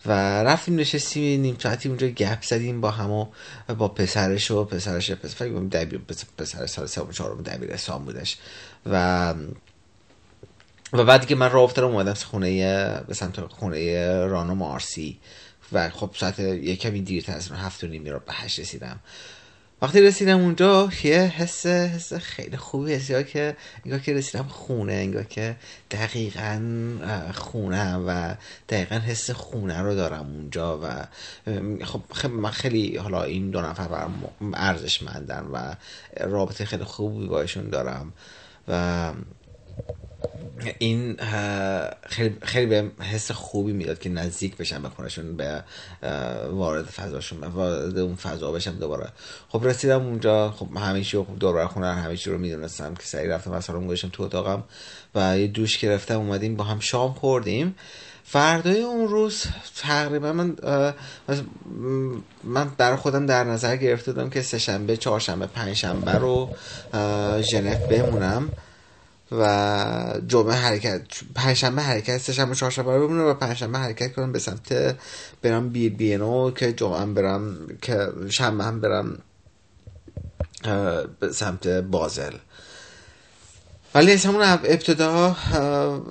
و 0.06 0.12
رفتیم 0.42 0.76
نشستیم 0.76 1.40
نیم 1.40 1.56
ساعتی 1.58 1.88
اونجا 1.88 2.06
گپ 2.06 2.42
زدیم 2.42 2.80
با 2.80 2.90
هم 2.90 3.10
و 3.10 3.26
با 3.78 3.88
پسرش 3.88 4.50
و 4.50 4.64
پسرش 4.64 5.10
پسر 5.10 5.46
دبیر 5.46 6.00
پسر 6.38 6.66
سال 6.66 6.86
سوم 6.86 7.10
چهارم 7.10 7.42
دبیرستان 7.42 8.04
بودش 8.04 8.36
و 8.86 9.34
و 10.92 11.04
بعد 11.04 11.26
که 11.26 11.34
من 11.34 11.50
راه 11.50 11.62
افتادم 11.62 11.88
اومدم 11.88 12.14
خونه 12.14 13.00
به 13.08 13.14
سمت 13.14 13.40
خونه 13.40 14.16
رانو 14.26 14.54
مارسی. 14.54 15.18
و 15.72 15.90
خب 15.90 16.10
ساعت 16.14 16.38
یک 16.38 16.80
کمی 16.80 17.02
دیرتر 17.02 17.34
از 17.34 17.52
هفت 17.52 17.84
و 17.84 17.86
نیمی 17.86 18.10
رو 18.10 18.18
به 18.18 18.32
هشت 18.32 18.60
رسیدم. 18.60 19.00
وقتی 19.82 20.00
رسیدم 20.00 20.40
اونجا 20.40 20.90
یه 21.04 21.18
حس 21.18 21.66
حس 21.66 22.14
خیلی 22.14 22.56
خوبی 22.56 22.94
هست 22.94 23.26
که 23.26 23.56
انگار 23.84 24.00
که 24.00 24.12
رسیدم 24.12 24.44
خونه 24.44 24.92
انگار 24.92 25.24
که 25.24 25.56
دقیقا 25.90 26.60
خونه 27.34 27.96
و 27.96 28.34
دقیقا 28.68 28.94
حس 28.94 29.30
خونه 29.30 29.80
رو 29.80 29.94
دارم 29.94 30.26
اونجا 30.26 30.80
و 30.82 31.06
خب 31.84 32.30
من 32.30 32.50
خیلی 32.50 32.96
حالا 32.96 33.22
این 33.22 33.50
دو 33.50 33.60
نفر 33.60 33.88
برم 33.88 34.24
ارزشمندن 34.54 35.46
و 35.52 35.74
رابطه 36.20 36.64
خیلی 36.64 36.84
خوبی 36.84 37.26
باشون 37.26 37.70
دارم. 37.70 38.12
و 38.68 39.12
این 40.78 41.16
خیلی 42.06 42.36
خیلی 42.42 42.66
به 42.66 43.04
حس 43.04 43.30
خوبی 43.30 43.72
می‌داد 43.72 43.98
که 43.98 44.08
نزدیک 44.08 44.56
بشن 44.56 44.82
به 44.82 44.88
خونشون 44.88 45.36
به 45.36 45.64
وارد 46.50 46.84
فضاشون 46.84 47.44
وارد 47.44 47.98
اون 47.98 48.14
فضا 48.14 48.52
بشم 48.52 48.78
دوباره. 48.78 49.08
خب 49.48 49.66
رسیدم 49.66 50.06
اونجا 50.06 50.50
خب 50.50 50.68
همیشه 50.76 51.18
خب 51.18 51.38
دور 51.40 51.66
خونه 51.66 51.94
همیشه 51.94 52.30
رو 52.30 52.38
می‌دونستم 52.38 52.94
که 52.94 53.02
سعی 53.02 53.28
رفتم 53.28 53.52
از 53.52 53.64
سالن 53.64 53.86
گذاشتم 53.86 54.08
تو 54.08 54.22
اتاقم 54.22 54.64
و 55.14 55.38
یه 55.38 55.46
دوش 55.46 55.78
گرفتم 55.78 56.18
اومدیم 56.18 56.56
با 56.56 56.64
هم 56.64 56.80
شام 56.80 57.12
خوردیم. 57.12 57.74
فردای 58.24 58.82
اون 58.82 59.08
روز 59.08 59.44
تقریبا 59.76 60.32
من 60.32 60.56
من 62.44 62.68
برای 62.78 62.96
خودم 62.96 63.26
در 63.26 63.44
نظر 63.44 63.76
گرفته 63.76 64.12
بودم 64.12 64.30
که 64.30 64.42
سه 64.42 64.58
شنبه 64.58 64.96
چهارشنبه 64.96 65.46
پنجشنبه 65.46 66.12
رو 66.12 66.50
ژنو 67.52 67.74
بمونم. 67.90 68.50
و 69.38 70.20
جمعه 70.26 70.54
حرکت 70.54 71.02
پنجشنبه 71.34 71.82
حرکت 71.82 72.18
سهشنبه 72.18 72.54
چهارشنبه 72.54 72.96
رو 72.96 73.08
بمونه 73.08 73.22
و 73.22 73.34
پنجشنبه 73.34 73.78
حرکت 73.78 74.12
کنم 74.12 74.32
به 74.32 74.38
سمت 74.38 74.96
برم 75.42 75.68
بی 75.68 75.88
بی 75.88 76.16
نو 76.16 76.50
که 76.50 76.72
جمعه 76.72 77.06
برم 77.06 77.56
که 77.82 78.08
شنبه 78.28 78.64
هم 78.64 78.80
برم 78.80 79.18
به 81.20 81.32
سمت 81.32 81.68
بازل. 81.68 82.32
ولی 83.94 84.12
از 84.12 84.24
همون 84.24 84.42
ابتدا 84.42 85.30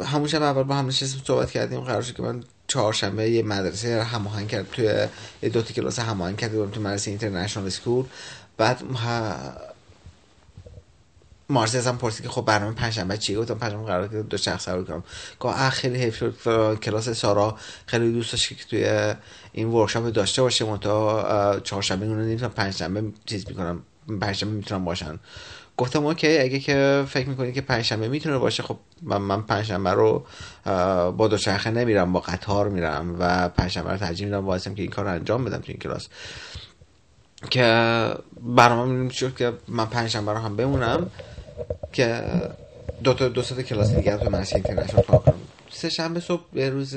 همون 0.06 0.28
شب 0.28 0.42
اول 0.42 0.63
با 0.63 0.75
هم 0.75 0.88
نشستیم 0.88 1.22
صحبت 1.28 1.51
کردیم 1.51 1.80
قرار 1.80 2.01
شد 2.01 2.16
که 2.16 2.24
من 2.24 2.44
چهارشنبه 2.68 3.30
یه 3.30 3.44
مدرسه 3.44 4.04
هماهنگ 4.04 4.48
کرد 4.48 4.72
توی 4.72 5.08
دو 5.50 5.62
تا 5.62 5.74
کلاس 5.74 6.00
هماهنگ 6.00 6.38
کردیم 6.38 6.70
تو 6.70 6.82
مدرسه 6.82 7.12
اینترنشنال 7.12 7.66
اسکول 7.68 8.06
بعد 8.58 8.84
مارسی 11.51 11.77
ازم 11.77 11.98
پرسید 11.98 12.24
که 12.24 12.29
خب 12.29 12.46
برنامه 12.46 12.75
پنجشنبه 12.75 13.17
چیه؟ 13.17 13.38
گفتم 13.38 13.53
پنجشنبه 13.53 13.86
قرار 13.86 14.08
که 14.08 14.22
دو 14.22 14.38
شخص 14.38 14.65
سوار 14.65 14.84
کنم. 14.84 15.03
گفت 15.39 15.70
خیلی 15.70 16.03
حیف 16.03 16.15
شد. 16.17 16.79
کلاس 16.79 17.10
سارا 17.10 17.58
خیلی 17.86 18.12
دوست 18.12 18.31
داشت 18.31 18.58
که 18.58 18.65
توی 18.70 19.13
این 19.51 19.67
ورکشاپ 19.67 20.08
داشته 20.08 20.41
باشه. 20.41 20.65
منتها 20.65 21.60
چهارشنبه 21.60 22.05
اون 22.05 22.22
نمی‌تونم 22.22 22.51
پنجشنبه 22.51 23.03
چیز 23.25 23.48
می‌کنم. 23.48 23.84
پنجشنبه 24.22 24.53
می‌تونم 24.53 24.86
باشن. 24.86 25.20
گفتم 25.77 26.05
اوکی 26.05 26.38
اگه 26.38 26.60
که 26.60 27.03
فکر 27.08 27.29
می‌کنی 27.29 27.51
که 27.51 27.62
پنجشنبه 27.62 28.08
می‌تونه 28.08 28.38
باشه 28.38 28.63
خب 28.63 28.77
من 29.01 29.17
من 29.17 29.41
پنجشنبه 29.41 29.89
رو 29.89 30.25
با 31.12 31.27
دوچرخه 31.27 31.72
نمیرم 31.72 32.13
با 32.13 32.20
قطار 32.20 32.70
میرم 32.70 33.15
و 33.20 33.50
پنجشنبه 33.50 33.91
رو 33.91 33.98
ترجیح 33.98 34.25
میدم 34.25 34.46
واسم 34.46 34.75
که 34.75 34.81
این 34.81 34.91
کار 34.91 35.05
رو 35.05 35.12
انجام 35.12 35.46
بدم 35.46 35.58
تو 35.58 35.65
این 35.67 35.77
کلاس. 35.77 36.08
که 37.50 37.63
برنامه 38.41 39.10
شد 39.10 39.36
که 39.36 39.53
من 39.67 39.86
پنجشنبه 39.86 40.31
رو 40.31 40.38
هم 40.38 40.55
بمونم. 40.55 41.10
که 41.92 42.24
دو 43.04 43.14
تا 43.14 43.28
دو 43.28 43.42
تا 43.42 43.62
کلاس 43.62 43.96
دیگر 43.96 44.18
تو 44.18 44.30
مرسی 44.30 44.56
اینترنشنال 44.56 45.04
کار 45.04 45.20
کنم. 45.20 45.36
سه 45.70 45.90
شنبه 45.90 46.20
صبح 46.20 46.42
یه 46.54 46.70
روز 46.70 46.96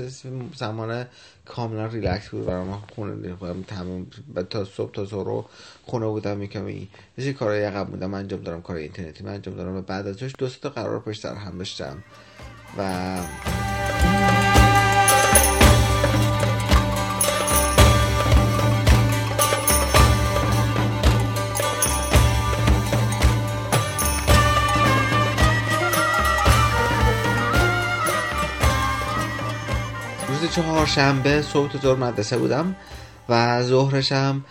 زمان 0.56 1.06
کاملا 1.44 1.86
ریلکس 1.86 2.28
بود 2.28 2.46
برای 2.46 2.64
ما 2.64 2.82
خونه 2.94 3.36
تمام 3.66 4.06
تا 4.50 4.64
صبح 4.64 4.92
تا 4.92 5.04
ظهر 5.04 5.44
خونه 5.82 6.06
بودم 6.06 6.42
یکم 6.42 6.66
این 6.66 6.88
یه 7.18 7.32
کارهای 7.32 7.64
عقب 7.64 7.86
بودم 7.86 8.14
انجام 8.14 8.40
دارم 8.40 8.62
کار 8.62 8.76
اینترنتی 8.76 9.24
من 9.24 9.34
انجام 9.34 9.56
دارم 9.56 9.76
و 9.76 9.82
بعد 9.82 10.06
ازش 10.06 10.32
دو 10.38 10.48
تا 10.48 10.70
قرار 10.70 11.00
پشت 11.00 11.22
سر 11.22 11.34
هم 11.34 11.58
داشتم 11.58 12.04
و 12.78 13.18
چهارشنبه 30.54 31.42
صبح 31.42 31.82
ظهر 31.82 31.96
مدرسه 31.96 32.38
بودم 32.38 32.76
و 33.28 33.62
ظهرشم 33.62 34.44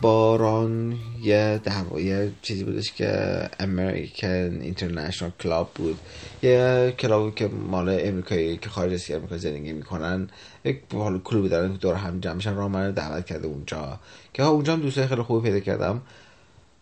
باران 0.00 0.98
یه 1.22 1.60
یه 1.98 2.32
چیزی 2.42 2.64
بودش 2.64 2.92
که 2.92 3.40
American 3.60 4.58
International 4.60 5.30
Club 5.40 5.70
بود. 5.74 5.98
یه 6.42 6.94
club 6.98 7.34
که 7.34 7.48
مال 7.48 7.98
امریکایی 8.00 8.56
که 8.56 8.68
خارج 8.68 8.92
از 8.92 9.10
امریکا 9.10 9.38
زندگی 9.38 9.72
می‌کنن. 9.72 10.28
یک 10.64 10.80
حالت 10.92 11.18
کلوبی 11.18 11.48
دارن 11.48 11.72
که 11.72 11.78
دور 11.78 11.94
هم 11.94 12.20
جمع 12.20 12.34
میشن. 12.34 12.54
را 12.54 12.68
من 12.68 12.90
دعوت 12.90 13.26
کرده 13.26 13.46
اونجا. 13.46 14.00
که 14.34 14.42
اونجا 14.42 14.72
هم 14.72 14.80
دوستای 14.80 15.06
خیلی 15.06 15.22
خوبی 15.22 15.50
پیدا 15.50 15.60
کردم. 15.60 16.02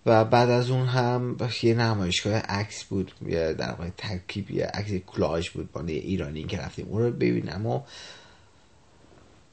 و 0.06 0.24
بعد 0.24 0.50
از 0.50 0.70
اون 0.70 0.86
هم 0.86 1.36
یه 1.62 1.74
نمایشگاه 1.74 2.34
عکس 2.34 2.84
بود. 2.84 3.12
یه 3.26 3.52
در 3.52 3.70
واقع 3.70 3.88
ترکیب 3.96 4.50
یه 4.50 4.66
عکس 4.66 4.92
کلاژ 5.06 5.50
بود. 5.50 5.72
با 5.72 5.82
ایرانی 5.86 6.44
که 6.44 6.58
رفتیم. 6.58 6.86
اون 6.88 7.02
رو 7.02 7.10
ببینم 7.10 7.66
و 7.66 7.80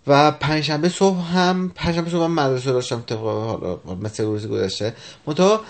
و 0.08 0.32
پنجشنبه 0.32 0.90
صبح 0.90 1.18
هم 1.18 1.72
پنجشنبه 1.76 2.10
صبح 2.10 2.24
هم 2.24 2.34
مدرسه 2.34 2.72
داشتم 2.72 3.04
طبق 3.08 3.20
حالا 3.20 3.80
مثل 4.02 4.24
روز 4.24 4.48
گذشته. 4.48 4.94
منتها 5.28 5.62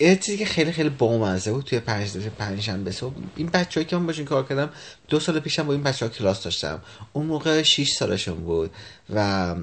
یه 0.00 0.16
چیزی 0.16 0.38
که 0.38 0.44
خیلی 0.44 0.72
خیلی 0.72 0.88
بامزه 0.88 1.52
بود 1.52 1.64
توی 1.64 1.80
پنج 1.80 2.28
پنجشنبه 2.38 2.90
صبح. 2.90 3.14
این 3.36 3.46
بچه‌ای 3.46 3.86
که 3.86 3.96
من 3.96 4.06
باشین 4.06 4.24
کار 4.24 4.46
کردم 4.46 4.70
دو 5.08 5.20
سال 5.20 5.40
پیشم 5.40 5.62
با 5.62 5.72
این 5.72 5.82
بچه 5.82 6.06
ها 6.06 6.12
کلاس 6.12 6.42
داشتم. 6.42 6.82
اون 7.12 7.26
موقع 7.26 7.62
6 7.62 7.90
سالشون 7.90 8.36
بود 8.36 8.70
و 9.14 9.54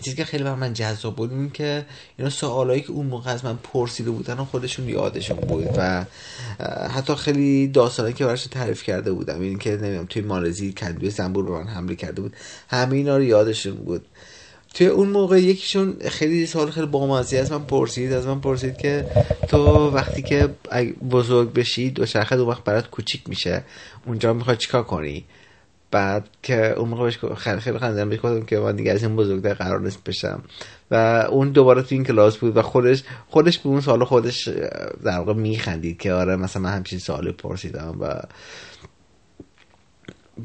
چیزی 0.00 0.16
که 0.16 0.24
خیلی 0.24 0.44
بر 0.44 0.54
من 0.54 0.72
جذاب 0.72 1.16
بود 1.16 1.32
این 1.32 1.50
که 1.50 1.86
اینا 2.18 2.30
سوالایی 2.30 2.80
که 2.80 2.90
اون 2.90 3.06
موقع 3.06 3.30
از 3.30 3.44
من 3.44 3.58
پرسیده 3.62 4.10
بودن 4.10 4.38
و 4.38 4.44
خودشون 4.44 4.88
یادشون 4.88 5.36
بود 5.36 5.68
و 5.76 6.04
حتی 6.94 7.14
خیلی 7.14 7.68
داستانی 7.68 8.12
که 8.12 8.24
براش 8.24 8.46
تعریف 8.46 8.82
کرده 8.82 9.12
بودم. 9.12 9.40
این 9.40 9.58
که 9.58 9.70
نمی‌دونم 9.70 10.06
توی 10.06 10.22
مالزی 10.22 10.72
کندوی 10.72 11.10
زنبور 11.10 11.44
به 11.44 11.50
من 11.50 11.66
حمله 11.66 11.94
کرده 11.94 12.22
بود. 12.22 12.36
همه 12.68 12.96
اینا 12.96 13.16
رو 13.16 13.22
یادشون 13.22 13.74
بود. 13.74 14.06
توی 14.74 14.86
اون 14.86 15.08
موقع 15.08 15.42
یکیشون 15.42 15.96
خیلی 16.08 16.46
سوال 16.46 16.70
خیلی 16.70 16.86
بامزه 16.86 17.38
از 17.38 17.52
من 17.52 17.64
پرسید 17.64 18.12
از 18.12 18.26
من 18.26 18.40
پرسید 18.40 18.76
که 18.76 19.06
تو 19.48 19.90
وقتی 19.90 20.22
که 20.22 20.48
بزرگ 21.10 21.52
بشی 21.52 21.90
دوچرخه 21.90 22.36
دو 22.36 22.46
وقت 22.46 22.64
برات 22.64 22.90
کوچیک 22.90 23.28
میشه 23.28 23.64
اونجا 24.06 24.32
می‌خوای 24.32 24.56
چیکار 24.56 24.82
کنی؟ 24.82 25.24
بعد 25.90 26.28
که 26.42 26.72
اون 26.78 26.88
موقع 26.88 27.04
بهش 27.04 27.18
خیلی 27.36 27.60
خیلی 27.60 27.78
خندم 27.78 28.08
بهش 28.08 28.18
گفتم 28.18 28.42
که 28.42 28.58
من 28.58 28.76
دیگه 28.76 28.92
از 28.92 29.02
این 29.02 29.16
بزرگتر 29.16 29.54
قرار 29.54 29.80
نیست 29.80 30.04
بشم. 30.04 30.42
و 30.90 31.26
اون 31.30 31.50
دوباره 31.50 31.82
تو 31.82 31.88
این 31.90 32.04
کلاس 32.04 32.36
بود 32.36 32.56
و 32.56 32.62
خودش 32.62 33.02
خودش 33.28 33.58
به 33.58 33.68
اون 33.68 33.80
سوال 33.80 34.04
خودش 34.04 34.48
در 35.04 35.18
واقع 35.18 35.32
میخندید 35.32 35.98
که 35.98 36.12
آره 36.12 36.36
مثلا 36.36 36.62
من 36.62 36.72
همچین 36.72 36.98
سوالی 36.98 37.32
پرسیدم 37.32 37.96
و 38.00 38.20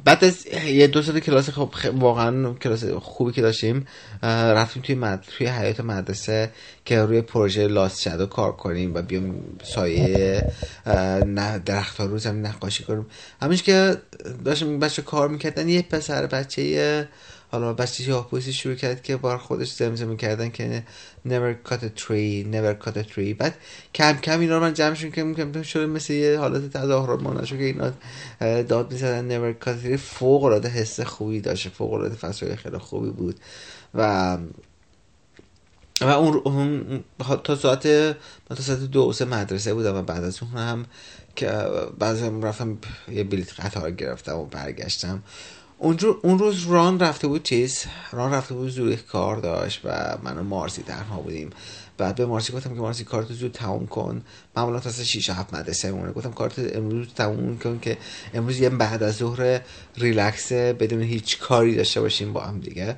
بعد 0.03 0.23
از 0.23 0.47
یه 0.65 0.87
دو 0.87 1.01
سال 1.01 1.19
کلاس 1.19 1.49
خب 1.49 1.69
واقعا 1.93 2.53
کلاس 2.53 2.85
خوبی 2.85 3.31
که 3.31 3.41
داشتیم 3.41 3.87
رفتیم 4.23 4.83
توی 4.83 4.95
مد... 4.95 5.25
توی 5.37 5.47
حیات 5.47 5.79
مدرسه 5.79 6.51
که 6.85 7.01
روی 7.01 7.21
پروژه 7.21 7.67
لاست 7.67 8.01
شدو 8.01 8.25
کار 8.25 8.51
کنیم 8.51 8.93
و 8.93 9.01
بیام 9.01 9.35
سایه 9.63 10.41
نه 11.25 11.59
درخت 11.59 11.97
ها 11.97 12.05
رو 12.05 12.17
زمین 12.17 12.45
نقاشی 12.45 12.83
کنیم. 12.83 13.05
همینش 13.41 13.63
که 13.63 13.97
داشتیم 14.45 14.79
بچه 14.79 15.01
کار 15.01 15.27
می‌کردن 15.27 15.69
یه 15.69 15.81
پسر 15.81 16.25
بچه 16.25 17.07
حالا 17.55 17.73
بچه 17.73 18.03
سیاه 18.03 18.29
پوستی 18.29 18.53
شروع 18.53 18.75
کرد 18.75 19.03
که 19.03 19.17
بار 19.17 19.37
خودش 19.37 19.71
زمزمه 19.71 20.15
کردن 20.15 20.49
که 20.49 20.83
never 21.27 21.69
cut 21.69 21.77
a 21.77 21.99
tree 21.99 22.45
never 22.53 22.85
cut 22.85 22.97
a 22.97 23.13
tree. 23.13 23.33
بعد 23.37 23.55
کم 23.93 24.13
کم 24.13 24.39
اینا 24.39 24.57
رو 24.57 24.63
من 24.63 24.73
جمعشون 24.73 25.11
که 25.11 25.23
می‌کنم 25.23 25.61
شده 25.63 25.85
مثل 25.85 26.13
یه 26.13 26.39
حالت 26.39 26.77
تظاهرات 26.77 27.21
مانده 27.21 27.45
که 27.45 27.63
اینا 27.63 27.91
داد 28.63 28.91
می‌زدن 28.91 29.29
never 29.29 29.63
cut 29.65 29.67
a 29.67 29.85
tree. 29.85 29.95
فوق 29.95 30.43
العاده 30.43 30.69
حس 30.69 30.99
خوبی 30.99 31.41
داشته 31.41 31.69
فوق 31.69 31.93
العاده 31.93 32.15
فصل 32.15 32.55
خیلی 32.55 32.77
خوبی 32.77 33.09
بود. 33.09 33.39
و 33.93 34.37
و 36.01 36.09
اون, 36.09 37.03
تا 37.43 37.55
ساعت 37.55 37.87
تا 38.49 38.55
ساعت 38.61 38.79
دو 38.79 39.13
سه 39.13 39.25
مدرسه 39.25 39.73
بودم 39.73 39.95
و 39.95 40.01
بعد 40.01 40.23
از 40.23 40.39
اون 40.43 40.51
هم 40.51 40.85
که 41.35 41.49
از 41.99 42.23
رفتم 42.23 42.77
یه 43.11 43.23
بلیت 43.23 43.59
قطار 43.59 43.91
گرفتم 43.91 44.35
و 44.35 44.45
برگشتم. 44.45 45.23
اون 45.77 46.39
روز 46.39 46.67
ران 46.67 46.99
رفته 46.99 47.27
بود 47.27 47.43
چیز؟ 47.43 47.85
ران 48.11 48.33
رفته 48.33 48.53
بود 48.53 48.69
زوریخ 48.69 49.05
کار 49.05 49.37
داشت 49.37 49.81
و 49.83 50.17
من 50.23 50.37
و 50.37 50.43
مارسی 50.43 50.83
تنها 50.83 51.21
بودیم. 51.21 51.49
بعد 51.97 52.15
به 52.15 52.25
مارسی 52.25 52.53
گفتم 52.53 52.73
که 52.73 52.79
مارسی 52.79 53.03
کارتو 53.03 53.33
زود 53.33 53.51
تموم 53.51 53.87
کن. 53.87 54.21
معمولا 54.57 54.79
تا 54.79 54.91
6 54.91 55.29
7 55.29 55.53
مدرسه 55.53 55.91
می‌مونه. 55.91 56.11
گفتم 56.11 56.31
کارت 56.31 56.75
امروز 56.75 57.07
تموم 57.13 57.59
کن 57.59 57.79
که 57.79 57.97
امروز 58.33 58.59
یه 58.59 58.69
بعد 58.69 59.03
از 59.03 59.15
ظهر 59.15 59.61
ریلکس 59.97 60.51
بدون 60.51 61.01
هیچ 61.01 61.39
کاری 61.39 61.75
داشته 61.75 62.01
باشیم 62.01 62.33
با 62.33 62.41
هم 62.41 62.59
دیگه. 62.59 62.97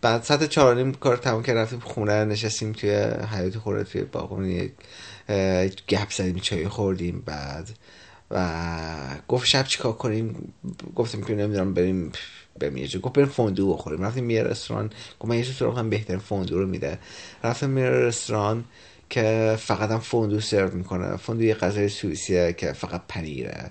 بعد 0.00 0.22
ساعت 0.22 0.48
چهار 0.48 0.76
نیم 0.76 0.94
کار 0.94 1.16
تموم 1.16 1.42
که 1.42 1.54
رفتیم 1.54 1.80
خونه 1.80 2.24
نشستیم 2.24 2.72
توی 2.72 2.90
حیاط 3.34 3.58
خونه 3.58 3.84
توی 3.84 4.02
باغون 4.02 4.70
گپ 5.88 6.10
زدیم 6.10 6.38
چای 6.38 6.68
خوردیم. 6.68 7.22
بعد 7.26 7.68
و 8.30 8.50
گفت 9.28 9.46
شب 9.46 9.66
چیکار 9.66 9.92
کنیم؟ 9.92 10.52
گفتیم 10.94 11.24
که 11.24 11.34
نمی‌دونم 11.34 11.74
بریم 11.74 12.12
بریم 12.58 12.76
یه 12.76 12.98
گفت 12.98 13.14
بریم 13.14 13.28
fondue 13.28 13.74
بخوریم. 13.74 14.02
رفتیم 14.02 14.30
یه 14.30 14.42
رستوران. 14.42 14.90
گفت 15.20 15.30
من 15.30 15.36
یه 15.36 15.44
سراغ 15.44 15.78
دارم 15.78 15.90
بهترین 15.90 16.18
fondue 16.18 16.58
رو 16.58 16.66
میده. 16.66 16.98
رفتیم 17.44 17.78
یه 17.78 17.84
رستوران 17.84 18.64
که 19.10 19.56
فقط 19.58 19.90
هم 19.90 19.98
فوندو 19.98 20.40
سرو 20.40 20.74
می‌کنه. 20.74 21.16
فوندو 21.16 21.44
یه 21.44 21.54
غذای 21.54 21.88
سوئیسیه 21.88 22.52
که 22.52 22.72
فقط 22.72 23.02
پنیره 23.08 23.70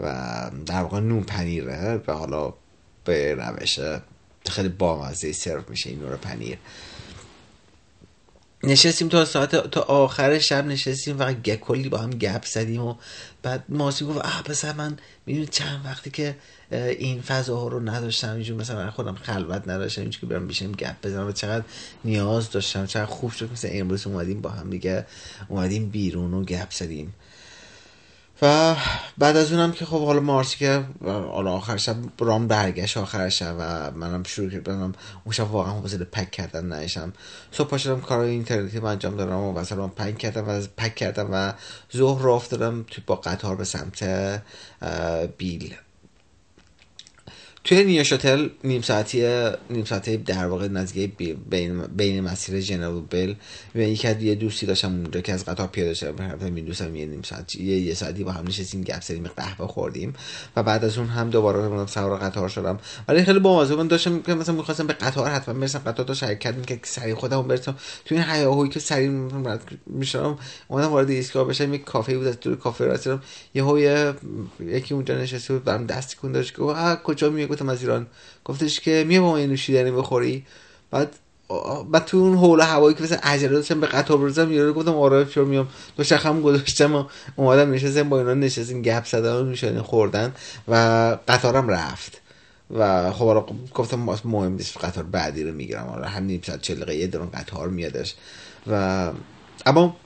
و 0.00 0.50
در 0.66 0.82
واقع 0.82 1.00
نون 1.00 1.22
پنیره 1.22 2.00
و 2.06 2.12
حالا 2.12 2.54
به 3.04 3.34
روش 3.34 3.78
خیلی 4.50 4.68
بامزه 4.68 5.32
سرو 5.32 5.62
میشه 5.68 5.90
این 5.90 5.98
نور 5.98 6.16
پنیر. 6.16 6.58
نشستیم 8.66 9.08
تا 9.08 9.24
ساعت 9.24 9.70
تا 9.70 9.80
آخر 9.80 10.38
شب 10.38 10.66
نشستیم 10.66 11.16
فقط 11.16 11.42
کلی 11.42 11.88
با 11.88 11.98
هم 11.98 12.10
گپ 12.10 12.44
زدیم 12.44 12.82
و 12.82 12.94
بعد 13.42 13.64
ماسی 13.68 14.04
گفت 14.04 14.18
اه 14.24 14.42
پسر 14.42 14.72
من 14.72 14.96
می‌دونی 15.26 15.46
چند 15.46 15.80
وقتی 15.84 16.10
که 16.10 16.36
این 16.70 17.22
فضاها 17.22 17.68
رو 17.68 17.80
نداشتم 17.80 18.34
اینجور 18.34 18.60
مثلا 18.60 18.90
خودم 18.90 19.14
خلوت 19.14 19.68
نداشتم 19.68 20.02
اینجور 20.02 20.20
که 20.20 20.26
برم 20.26 20.46
بیشم 20.46 20.72
گپ 20.72 20.94
بزنم 21.02 21.26
و 21.26 21.32
چقدر 21.32 21.64
نیاز 22.04 22.50
داشتم 22.50 22.86
چقدر 22.86 23.06
خوب 23.06 23.30
شد 23.30 23.52
مثل 23.52 23.68
امروز 23.72 24.06
اومدیم 24.06 24.40
با 24.40 24.50
هم 24.50 24.70
دیگه 24.70 25.06
اومدیم 25.48 25.88
بیرون 25.88 26.34
و 26.34 26.44
گپ 26.44 26.70
زدیم. 26.70 27.14
و 28.42 28.76
بعد 29.18 29.36
از 29.36 29.52
اونم 29.52 29.72
که 29.72 29.84
خب 29.84 30.04
حالا 30.04 30.20
مارسی 30.20 30.56
که 30.56 30.84
حالا 31.04 31.52
آخر 31.52 31.76
شب 31.76 31.96
رام 32.18 32.48
برگشت 32.48 32.96
آخر 32.96 33.28
شب 33.28 33.56
و 33.58 33.90
منم 33.90 34.22
شروع 34.22 34.50
کردم 34.50 34.80
اون 35.24 35.32
شب 35.32 35.50
واقعا 35.50 35.72
حوصله 35.72 36.04
پک 36.04 36.30
کردن 36.30 36.72
نشم 36.72 37.12
صبح 37.52 37.68
پاشدم 37.68 38.00
کارهای 38.00 38.30
اینترنتی 38.30 38.80
من 38.80 38.90
انجام 38.90 39.16
دارم 39.16 39.38
و 39.38 39.52
مثلا 39.52 39.88
پک 39.88 40.18
کردم 40.18 40.48
و 40.48 40.60
پک 40.76 40.94
کردم 40.94 41.28
و 41.32 41.52
ظهر 41.96 42.22
رو 42.22 42.32
افتادم 42.32 42.84
تو 42.90 43.02
با 43.06 43.16
قطار 43.16 43.56
به 43.56 43.64
سمت 43.64 44.04
بیل. 45.38 45.74
توی 47.64 47.84
نیوش 47.84 48.12
هتل 48.12 48.48
نیم 48.64 48.82
ساعتی 48.82 49.48
نیم 49.70 49.84
ساعتی 49.84 50.16
در 50.16 50.46
واقع 50.46 50.68
نزدیک 50.68 51.16
بین 51.50 51.82
بین 51.82 52.20
مسیر 52.20 52.60
جنرال 52.60 53.00
بل 53.10 53.34
و 53.74 53.78
یکی 53.78 54.08
از 54.08 54.22
یه 54.22 54.34
دوستی 54.34 54.66
داشتم 54.66 54.92
اونجا 54.92 55.20
که 55.20 55.32
از 55.32 55.44
قطار 55.44 55.66
پیاده 55.66 55.94
شدم. 55.94 56.24
رفتم 56.24 56.54
این 56.54 56.64
دوستم 56.64 56.96
یه 56.96 57.06
نیم 57.06 57.22
ساعت 57.22 57.56
یه, 57.56 57.80
یه 57.80 57.94
ساعتی 57.94 58.24
با 58.24 58.32
هم 58.32 58.46
نشستیم 58.46 58.82
گپ 58.82 59.02
زدیم 59.02 59.30
قهوه 59.36 59.66
خوردیم. 59.66 60.12
و 60.56 60.62
بعد 60.62 60.84
از 60.84 60.98
اون 60.98 61.06
هم 61.06 61.30
دوباره 61.30 61.86
سوار 61.86 62.18
قطار 62.18 62.48
شدم. 62.48 62.78
ولی 63.08 63.24
خیلی 63.24 63.38
بامزه 63.38 63.76
من 63.76 63.86
داشتم 63.86 64.22
که 64.22 64.34
مثلا 64.34 64.54
می‌خواستم 64.54 64.86
به 64.86 64.92
قطار 64.92 65.30
حتما 65.30 65.60
برسم. 65.60 65.78
قطار 65.78 66.06
داشت 66.06 66.24
حرکت 66.24 66.66
که 66.66 66.80
سری 66.82 67.14
خودم 67.14 67.42
برسم. 67.42 67.76
تو 68.04 68.14
این 68.14 68.24
هیاهویی 68.24 68.70
که 68.70 68.80
سری 68.80 69.08
میشم 69.86 70.38
اومدم 70.68 70.88
وارد 70.88 71.10
ایستگاه 71.10 71.48
بشم. 71.48 71.74
یک 71.74 71.84
کافه 71.84 72.18
بود 72.18 72.26
از 72.26 72.40
دور 72.40 72.56
کافه 72.56 72.84
رسیدم. 72.84 73.22
یه 73.54 74.14
یکی 74.60 74.94
اونجا 74.94 75.18
نشسته 75.18 75.54
بود 75.54 75.64
برام 75.64 75.86
دست 75.86 76.16
کن 76.16 76.32
داشت. 76.32 76.56
گفت 76.56 77.02
کجا 77.02 77.30
میگه 77.30 77.53
گفتم 77.54 77.68
از 77.68 77.82
ایران. 77.82 78.06
گفتش 78.44 78.80
که 78.80 79.04
میه 79.08 79.20
با 79.20 79.26
ما 79.26 79.38
نوشیدنی 79.38 79.90
بخوری. 79.90 80.44
بعد 80.90 81.14
و 81.92 82.00
تو 82.00 82.16
اون 82.16 82.36
حول 82.36 82.60
هوایی 82.60 82.96
که 82.96 83.02
مثلا 83.02 83.18
عجله 83.22 83.52
داشتم 83.52 83.80
به 83.80 83.86
قطار 83.86 84.18
برسم 84.18 84.52
یارو 84.52 84.72
گفتم 84.72 84.94
آره 84.94 85.24
چرا 85.24 85.44
میام؟ 85.44 85.68
دو 85.96 86.04
شخم 86.04 86.42
گذاشتم 86.42 86.94
و 86.94 87.04
اومدم 87.36 87.72
نشستم 87.72 88.08
با 88.08 88.18
اینا 88.18 88.34
نشستیم 88.34 88.82
گپ 88.82 89.06
زدن 89.06 89.32
و 89.32 89.42
نوشانی 89.42 89.80
خوردن 89.80 90.34
و 90.68 90.74
قطارم 91.28 91.68
رفت. 91.68 92.20
و 92.70 93.12
خب 93.12 93.46
گفتم 93.74 93.98
مهم 94.24 94.52
نیست 94.52 94.84
قطار 94.84 95.04
بعدی 95.04 95.44
رو 95.44 95.52
می‌گیرم. 95.52 95.86
آره 95.86 96.08
همین 96.08 96.40
ساعت 96.46 96.62
40 96.62 96.80
دقیقه 96.80 97.06
درون 97.06 97.30
قطار 97.30 97.68
میادش 97.68 98.14
و 98.66 99.10
اما 99.66 99.96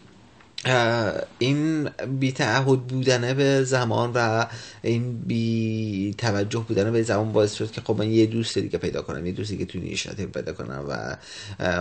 این 1.38 1.84
بی 2.20 2.32
تعهد 2.32 2.86
بودنه 2.86 3.34
به 3.34 3.64
زمان 3.64 4.12
و 4.14 4.46
این 4.82 5.18
بی 5.18 6.14
توجه 6.18 6.64
بودنه 6.68 6.90
به 6.90 7.02
زمان 7.02 7.32
باعث 7.32 7.54
شد 7.54 7.70
که 7.70 7.80
خب 7.80 7.98
من 7.98 8.10
یه 8.10 8.26
دوست 8.26 8.58
دیگه 8.58 8.78
پیدا 8.78 9.02
کنم 9.02 9.26
یه 9.26 9.32
دوستی 9.32 9.58
که 9.58 9.64
تو 9.64 9.78
نیشته 9.78 10.26
پیدا 10.26 10.52
کنم 10.52 10.84
و 10.88 11.16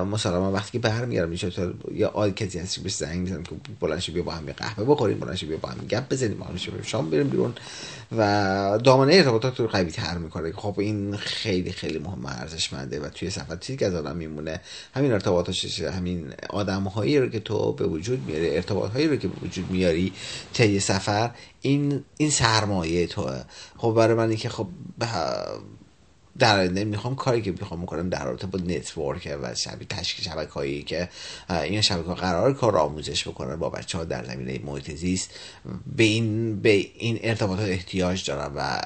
مسلما 0.05 0.51
وقتی 0.51 0.71
که 0.71 0.79
برمیگردم 0.79 1.29
میشه 1.29 1.49
تو 1.49 1.73
یا 1.93 2.09
آل 2.09 2.31
کسی 2.31 2.59
هستی 2.59 2.81
بهش 2.81 2.95
زنگ 2.95 3.19
می‌زنم 3.19 3.43
که 3.43 3.55
بلنشی 3.79 4.11
بیا 4.11 4.23
با 4.23 4.31
هم 4.31 4.45
قهوه 4.57 4.85
بخوریم 4.85 5.19
بلنشی 5.19 5.45
بیا 5.45 5.57
با 5.57 5.69
هم 5.69 5.77
گپ 5.89 6.09
بزنیم 6.09 6.37
با 6.37 6.45
هم 6.45 6.57
شام 6.83 7.09
بریم 7.09 7.27
بیرون 7.27 7.53
و 8.17 8.79
دامنه 8.83 9.13
ارتباطات 9.13 9.59
رو 9.59 9.67
قوی 9.67 9.91
تر 9.91 10.17
می‌کنه 10.17 10.51
خب 10.51 10.79
این 10.79 11.15
خیلی 11.15 11.71
خیلی 11.71 11.99
مهم 11.99 12.25
ارزشمنده 12.25 12.99
و 12.99 13.09
توی 13.09 13.29
سفر 13.29 13.55
چیزی 13.55 13.77
که 13.77 13.85
از 13.85 13.95
آدم 13.95 14.15
میمونه 14.15 14.61
همین 14.95 15.11
ارتباطات 15.11 15.81
همین 15.81 16.33
آدم 16.49 16.83
هایی 16.83 17.19
رو 17.19 17.29
که 17.29 17.39
تو 17.39 17.73
به 17.73 17.87
وجود 17.87 18.27
میاری 18.27 18.57
ارتباط 18.67 18.91
هایی 18.91 19.07
رو 19.07 19.15
که 19.15 19.29
وجود 19.41 19.71
میاری 19.71 20.13
طی 20.53 20.79
سفر 20.79 21.31
این 21.61 22.03
این 22.17 22.29
سرمایه 22.29 23.07
توه. 23.07 23.43
خب 23.77 23.91
برای 23.91 24.13
من 24.13 24.35
که 24.35 24.49
خب 24.49 24.67
در 26.39 26.59
آینده 26.59 26.83
می‌خوام 26.83 27.15
کاری 27.15 27.41
که 27.41 27.51
می‌خوام 27.51 27.79
می‌کنم 27.79 28.09
در 28.09 28.25
رابطه 28.25 28.47
با 28.47 28.59
نتورک 28.59 29.37
و 29.41 29.55
شبکه 29.55 29.85
تشکیل 29.85 30.25
شبکه 30.25 30.51
هایی 30.51 30.83
که 30.83 31.09
این 31.49 31.81
شبکه 31.81 32.13
قرار 32.13 32.53
کار 32.53 32.77
آموزش 32.77 33.27
بکنن 33.27 33.55
با 33.55 33.69
بچه 33.69 33.97
ها 33.97 34.03
در 34.03 34.23
زمینه 34.23 34.59
محیط 34.65 34.91
زیست 34.91 35.29
به 35.95 36.03
این 36.03 36.61
به 36.61 36.69
این 36.95 37.19
ارتباطات 37.21 37.69
احتیاج 37.69 38.25
دارم 38.25 38.53
و 38.55 38.81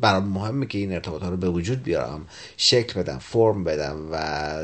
برام 0.00 0.28
مهمه 0.28 0.66
که 0.66 0.78
این 0.78 0.92
ارتباط 0.92 1.22
ها 1.22 1.28
رو 1.28 1.36
به 1.36 1.48
وجود 1.48 1.82
بیارم 1.82 2.26
شکل 2.56 3.02
بدم 3.02 3.18
فرم 3.18 3.64
بدم 3.64 4.08
و 4.12 4.54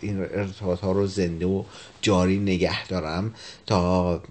این 0.00 0.20
ارتباط 0.20 0.80
ها 0.80 0.92
رو 0.92 1.06
زنده 1.06 1.46
و 1.46 1.64
جاری 2.00 2.38
نگه 2.38 2.86
دارم 2.86 3.34
تا 3.66 4.22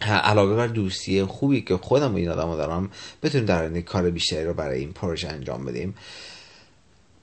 علاوه 0.00 0.56
بر 0.56 0.66
دوستی 0.66 1.24
خوبی 1.24 1.60
که 1.60 1.76
خودم 1.76 2.14
و 2.14 2.16
این 2.16 2.28
آدم 2.28 2.56
دارم 2.56 2.90
بتونیم 3.22 3.46
در 3.46 3.62
این 3.62 3.82
کار 3.82 4.10
بیشتری 4.10 4.44
رو 4.44 4.54
برای 4.54 4.78
این 4.78 4.92
پروژه 4.92 5.28
انجام 5.28 5.64
بدیم. 5.64 5.94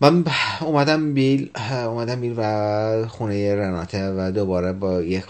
من 0.04 0.26
اومدم 0.62 1.14
بیل 1.14 1.50
اومدم 1.72 2.22
بیل 2.22 2.34
و 2.38 3.08
خونه 3.08 3.56
رناته 3.56 4.10
و 4.10 4.32
دوباره 4.32 4.74
با 4.74 5.02
یک. 5.02 5.26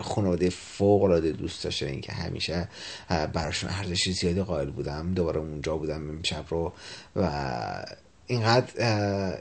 خانواده 0.00 0.50
فوق 0.50 1.02
العاده 1.02 1.32
دوست 1.32 1.64
داشته 1.64 1.86
این 1.86 2.00
که 2.00 2.12
همیشه 2.12 2.68
براشون 3.32 3.70
ارزش 3.70 4.08
زیادی 4.08 4.42
قائل 4.42 4.70
بودم 4.70 5.14
دوباره 5.14 5.40
اونجا 5.40 5.76
بودم 5.76 6.10
امشب 6.10 6.44
رو 6.48 6.72
و 7.16 7.30
اینقدر 8.26 8.72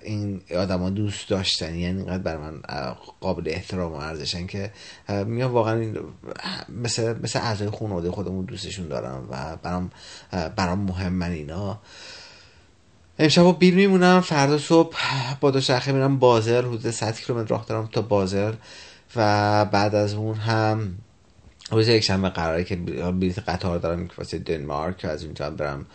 این 0.02 0.42
آدما 0.58 0.90
دوست 0.90 1.30
داشتن 1.30 1.76
یعنی 1.76 1.98
اینقدر 1.98 2.24
بر 2.24 2.38
من 2.38 2.62
قابل 3.20 3.44
احترام 3.50 3.92
و 3.92 3.96
ارزشن 3.96 4.48
که 4.48 4.72
میام 5.26 5.52
واقعا 5.52 5.94
مثل 6.70 7.20
مثل 7.24 7.40
اعضای 7.40 7.70
خانواده 7.70 8.12
خودمون 8.12 8.46
دوستشون 8.46 8.88
دارم 8.88 9.28
و 9.32 9.56
برام 9.56 9.92
برام 10.56 10.80
مهم 10.80 11.14
من 11.14 11.32
اینا 11.32 11.80
امشب 13.20 13.42
با 13.42 13.52
بیل 13.52 13.74
میمونم 13.74 14.22
فردا 14.22 14.58
صبح 14.58 14.98
با 15.42 15.52
دو 15.52 15.62
شخه 15.62 15.92
میرم 15.92 16.20
بازل 16.20 16.66
حدود 16.66 16.92
100 16.92 17.20
کیلومتر 17.20 17.50
راه 17.50 17.66
دارم 17.68 17.90
تا 17.92 18.02
بازل 18.02 18.54
و 19.16 19.66
بعد 19.66 19.96
از 19.96 20.14
اون 20.14 20.36
هم 20.36 20.98
روز 21.72 21.88
یک 21.88 22.04
شنبه 22.04 22.30
قراره 22.30 22.64
که 22.64 22.76
بلیط 22.76 23.40
قطار 23.40 23.78
دارم 23.78 24.10
واسه 24.18 24.40
دنمارک 24.40 25.06
از 25.06 25.24
اونجا 25.24 25.50
برم 25.50 25.86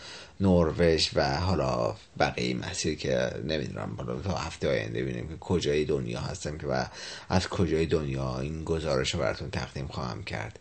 نروژ 0.41 1.09
و 1.15 1.37
حالا 1.37 1.95
بقیه 2.19 2.57
مسیر 2.57 2.95
که 2.95 3.31
نمی‌دونم 3.45 3.95
حالا 3.97 4.21
تا 4.21 4.35
هفته 4.35 4.69
آینده 4.69 5.03
ببینیم 5.03 5.29
که 5.29 5.37
کجای 5.41 5.85
دنیا 5.85 6.21
هستم 6.21 6.59
که 6.59 6.67
و 6.67 6.85
از 7.29 7.49
کجای 7.49 7.87
دنیا 7.87 8.41
این 8.41 8.65
گزارش 8.65 9.15
رو 9.15 9.21
براتون 9.21 9.51
تقدیم 9.51 9.87
خواهم 9.87 10.23
کرد. 10.23 10.59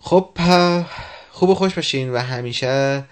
خب 0.00 0.28
خوب 1.30 1.48
و 1.48 1.54
خوش 1.54 1.74
باشین 1.74 2.12
و 2.12 2.18
همیشه 2.18 3.04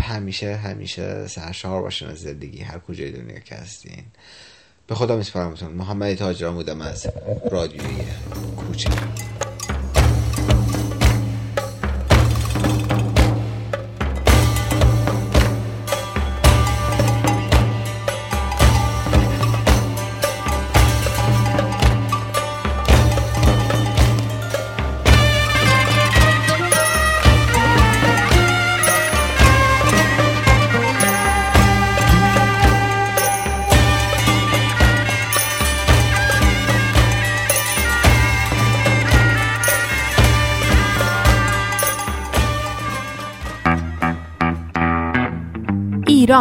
همیشه 0.00 0.56
همیشه 0.56 1.26
سرشار 1.26 1.82
باشین 1.82 2.08
از 2.08 2.18
زندگی 2.18 2.62
هر 2.62 2.78
کجای 2.78 3.10
دنیا 3.10 3.38
که 3.38 3.54
هستین. 3.54 4.04
به 4.86 4.94
خدا 4.94 5.16
میسپارمتون 5.16 5.72
محمد 5.72 6.14
تاجران 6.14 6.54
بودم 6.54 6.80
از 6.80 7.06
رادیوی 7.50 7.96
کوچه. 8.56 8.90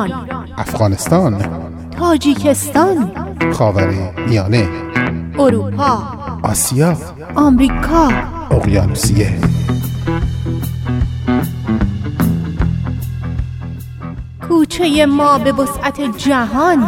ایران. 0.01 0.47
افغانستان. 0.57 1.41
تاجیکستان. 1.99 3.11
خاور 3.53 3.93
میانه. 4.27 4.67
اروپا. 5.39 6.03
آسیا. 6.43 6.97
آمریکا. 7.35 8.11
اقیانوسیه. 8.51 9.39
کوچه 14.47 15.05
ما 15.05 15.37
به 15.37 15.51
وسعت 15.51 16.01
جهان. 16.17 16.83